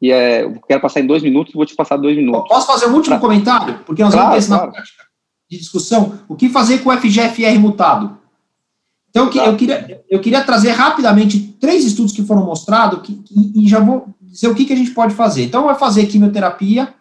[0.00, 2.48] e é, eu quero passar em dois minutos, vou te passar dois minutos.
[2.48, 3.28] Posso fazer um último pra...
[3.28, 3.80] comentário?
[3.84, 4.70] Porque nós claro, vamos ter claro.
[4.70, 5.02] prática
[5.50, 6.20] de discussão.
[6.28, 8.18] O que fazer com o FGFR mutado?
[9.10, 13.68] Então, eu queria, eu queria trazer rapidamente três estudos que foram mostrados que, e, e
[13.68, 15.44] já vou dizer o que, que a gente pode fazer.
[15.44, 16.94] Então, vai fazer quimioterapia,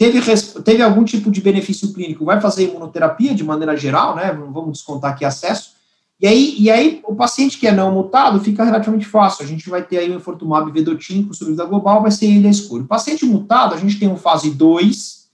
[0.00, 0.18] Teve,
[0.64, 4.32] teve algum tipo de benefício clínico, vai fazer imunoterapia de maneira geral, né?
[4.32, 5.72] Vamos descontar aqui acesso.
[6.18, 9.44] E aí, e aí, o paciente que é não mutado fica relativamente fácil.
[9.44, 12.50] A gente vai ter aí o infortumab vedotin com sobrevida global, vai ser ele a
[12.50, 12.84] escolha.
[12.84, 15.28] O paciente mutado, a gente tem um fase 2,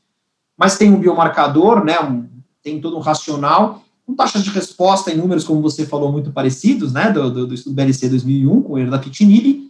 [0.58, 2.00] mas tem um biomarcador, né?
[2.00, 2.26] Um,
[2.60, 6.92] tem todo um racional, com taxas de resposta em números, como você falou, muito parecidos,
[6.92, 7.12] né?
[7.12, 9.65] Do, do, do estudo BLC 2001 com o erdafitinib.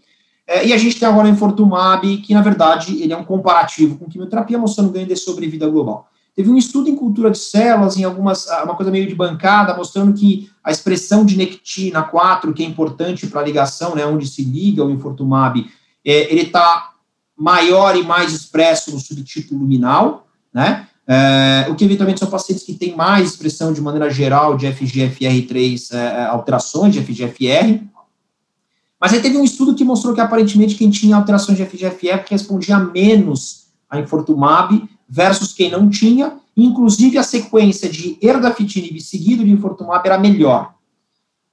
[0.47, 3.97] É, e a gente tem agora o Infortumab, que na verdade ele é um comparativo
[3.97, 6.09] com quimioterapia, mostrando ganho de sobrevida global.
[6.37, 9.75] Teve um estudo em cultura de células, em algumas, ah, uma coisa meio de bancada,
[9.75, 14.27] mostrando que a expressão de nectina 4, que é importante para a ligação, né, onde
[14.27, 15.67] se liga o Infortumab,
[16.05, 16.93] é, ele está
[17.37, 20.87] maior e mais expresso no subtipo luminal, né?
[21.09, 25.95] É, o que eventualmente são pacientes que têm mais expressão de maneira geral de FGFR3,
[25.95, 27.81] é, é, alterações de FGFR,
[29.07, 32.77] mas aí teve um estudo que mostrou que aparentemente quem tinha alterações de FGFR respondia
[32.77, 40.05] menos a infortumab versus quem não tinha, inclusive a sequência de erdafitinib seguido de infortumab
[40.05, 40.75] era melhor.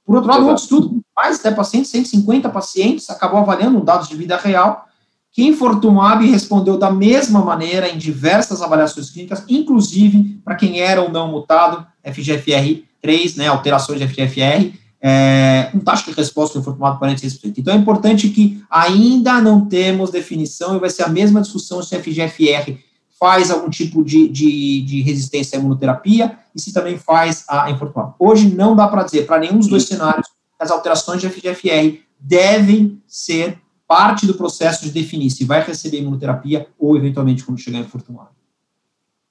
[0.04, 4.36] Por outro lado, outro estudo, mais até pacientes, 150 pacientes, acabou avaliando dados de vida
[4.36, 4.88] real,
[5.32, 11.12] que infortumab respondeu da mesma maneira em diversas avaliações clínicas, inclusive para quem era ou
[11.12, 14.74] não mutado, FGFR3, né, alterações de FGFR,
[15.06, 17.56] é, um taxa de resposta foi tomado 46%.
[17.58, 21.94] Então é importante que ainda não temos definição e vai ser a mesma discussão se
[21.94, 22.78] o FGFR
[23.20, 28.14] faz algum tipo de, de, de resistência à imunoterapia e se também faz a infortumab.
[28.18, 30.28] Hoje não dá para dizer, para nenhum dos dois cenários,
[30.58, 36.68] as alterações de FGFR devem ser parte do processo de definir se vai receber imunoterapia
[36.80, 38.30] ou, eventualmente, quando chegar em infortumab.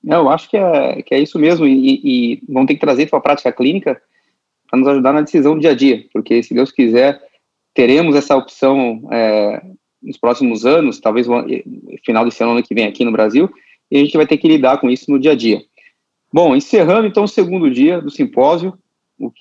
[0.05, 3.19] Eu acho que é, que é isso mesmo, e, e vão ter que trazer para
[3.19, 4.01] a prática clínica
[4.73, 7.21] para nos ajudar na decisão do dia a dia, porque se Deus quiser,
[7.75, 9.63] teremos essa opção é,
[10.03, 11.27] nos próximos anos, talvez
[12.03, 13.51] final desse ano, ano que vem aqui no Brasil,
[13.91, 15.63] e a gente vai ter que lidar com isso no dia a dia.
[16.33, 18.73] Bom, encerrando então o segundo dia do simpósio,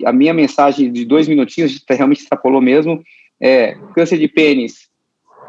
[0.04, 3.02] a minha mensagem de dois minutinhos, a gente realmente extrapolou mesmo,
[3.40, 4.90] é câncer de pênis,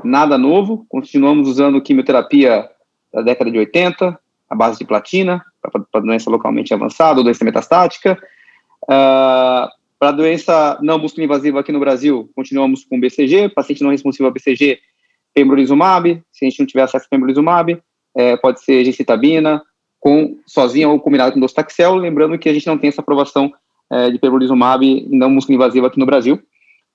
[0.05, 2.69] nada novo, continuamos usando quimioterapia
[3.13, 4.17] da década de 80,
[4.49, 8.17] a base de platina, para doença localmente avançada ou doença metastática.
[8.85, 9.69] Uh,
[9.99, 14.31] para doença não músculo invasiva aqui no Brasil, continuamos com BCG, paciente não responsivo a
[14.33, 14.81] BCG,
[15.33, 17.81] pembrolizumab, se a gente não tiver acesso a pembrolizumab,
[18.17, 19.63] é, pode ser gencitabina,
[20.01, 23.53] com, sozinha ou combinado com docetaxel, lembrando que a gente não tem essa aprovação
[23.91, 26.43] é, de pembrolizumab não músculo invasiva aqui no Brasil,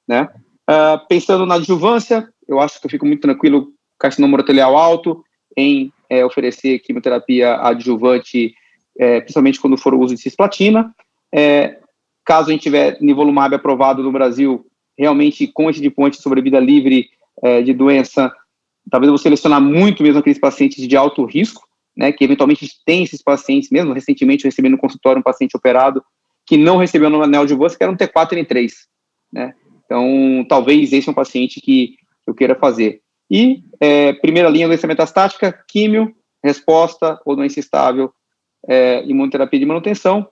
[0.07, 0.27] né?
[0.69, 5.23] Uh, pensando na adjuvância, eu acho que eu fico muito tranquilo, carcinoma urotelial alto,
[5.55, 8.53] em é, oferecer quimioterapia adjuvante,
[8.99, 10.93] é, principalmente quando for o uso de cisplatina.
[11.33, 11.79] É,
[12.25, 14.65] caso a gente tiver nivolumab aprovado no Brasil,
[14.97, 17.09] realmente com esse de ponte sobre vida livre
[17.43, 18.31] é, de doença,
[18.89, 23.03] talvez eu vou selecionar muito mesmo aqueles pacientes de alto risco, né, que eventualmente tem
[23.03, 26.03] esses pacientes, mesmo recentemente eu recebi no consultório um paciente operado
[26.45, 28.71] que não recebeu no anel de bolsa, que era um T4 e N3,
[29.33, 29.53] né,
[29.85, 33.01] então talvez esse é um paciente que eu queira fazer.
[33.29, 36.13] E é, primeira linha, doença metastática, químio,
[36.43, 38.11] resposta ou doença estável,
[38.67, 40.27] é, imunoterapia de manutenção.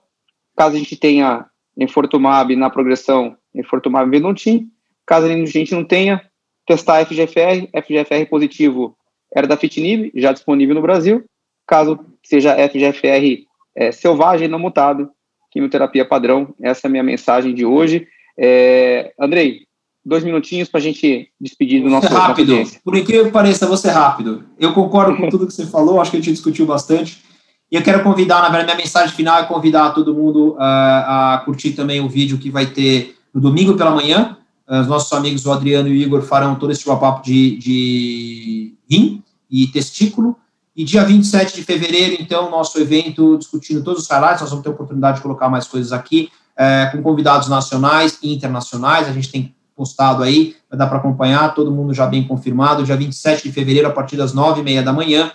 [0.56, 1.46] Caso a gente tenha
[1.76, 4.68] enfortumab na progressão, enfortumab vedontin.
[5.06, 6.22] Caso a gente não tenha,
[6.66, 8.96] testar FGFR, FGFR positivo
[9.34, 11.24] era da Fitinib, já disponível no Brasil.
[11.66, 13.44] Caso seja FGFR
[13.76, 15.10] é, selvagem, não mutado,
[15.52, 16.54] quimioterapia padrão.
[16.60, 18.08] Essa é a minha mensagem de hoje.
[18.38, 19.66] É, Andrei,
[20.04, 22.56] dois minutinhos para a gente despedir do nosso rápido.
[22.84, 24.44] Por incrível que pareça, você rápido.
[24.58, 27.25] Eu concordo com tudo que você falou, acho que a gente discutiu bastante.
[27.70, 31.42] E eu quero convidar, na verdade, minha mensagem final é convidar todo mundo uh, a
[31.44, 34.36] curtir também o vídeo que vai ter no domingo pela manhã.
[34.68, 38.74] Uh, os nossos amigos, o Adriano e o Igor, farão todo esse papo de, de
[38.88, 40.36] rim e testículo.
[40.76, 44.42] E dia 27 de fevereiro, então, nosso evento discutindo todos os highlights.
[44.42, 49.08] Nós vamos ter oportunidade de colocar mais coisas aqui, uh, com convidados nacionais e internacionais.
[49.08, 52.84] A gente tem postado aí, vai dar para acompanhar, todo mundo já bem confirmado.
[52.84, 55.32] Dia 27 de fevereiro, a partir das 9h30 da manhã.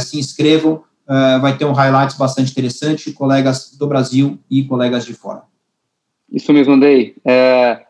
[0.00, 5.14] se inscrevam uh, vai ter um highlights bastante interessante, colegas do Brasil e colegas de
[5.14, 5.42] fora.
[6.30, 7.14] Isso mesmo, Andrei.
[7.24, 7.84] É,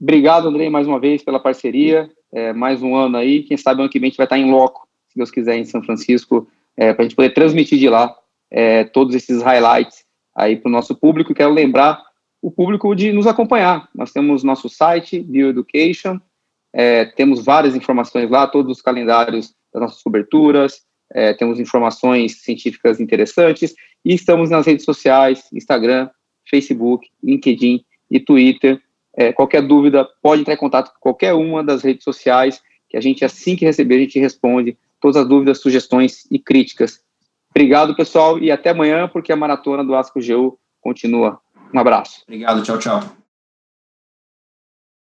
[0.00, 2.10] obrigado, Andrei, mais uma vez pela parceria.
[2.32, 3.42] É, mais um ano aí.
[3.44, 5.64] Quem sabe ano que vem a gente vai estar em loco, se Deus quiser, em
[5.64, 6.46] São Francisco,
[6.76, 8.14] é, para a gente poder transmitir de lá
[8.92, 10.04] todos esses highlights
[10.34, 11.34] aí para o nosso público.
[11.34, 12.00] Quero lembrar
[12.40, 13.88] o público de nos acompanhar.
[13.94, 16.20] Nós temos nosso site, Bioeducation,
[16.78, 20.82] é, temos várias informações lá, todos os calendários das nossas coberturas,
[21.12, 26.08] é, temos informações científicas interessantes e estamos nas redes sociais, Instagram,
[26.48, 28.80] Facebook, LinkedIn e Twitter.
[29.16, 33.00] É, qualquer dúvida, pode entrar em contato com qualquer uma das redes sociais, que a
[33.00, 37.00] gente, assim que receber, a gente responde todas as dúvidas, sugestões e críticas.
[37.50, 41.40] Obrigado, pessoal, e até amanhã, porque a maratona do Asco GU continua.
[41.72, 42.22] Um abraço.
[42.26, 43.25] Obrigado, tchau, tchau.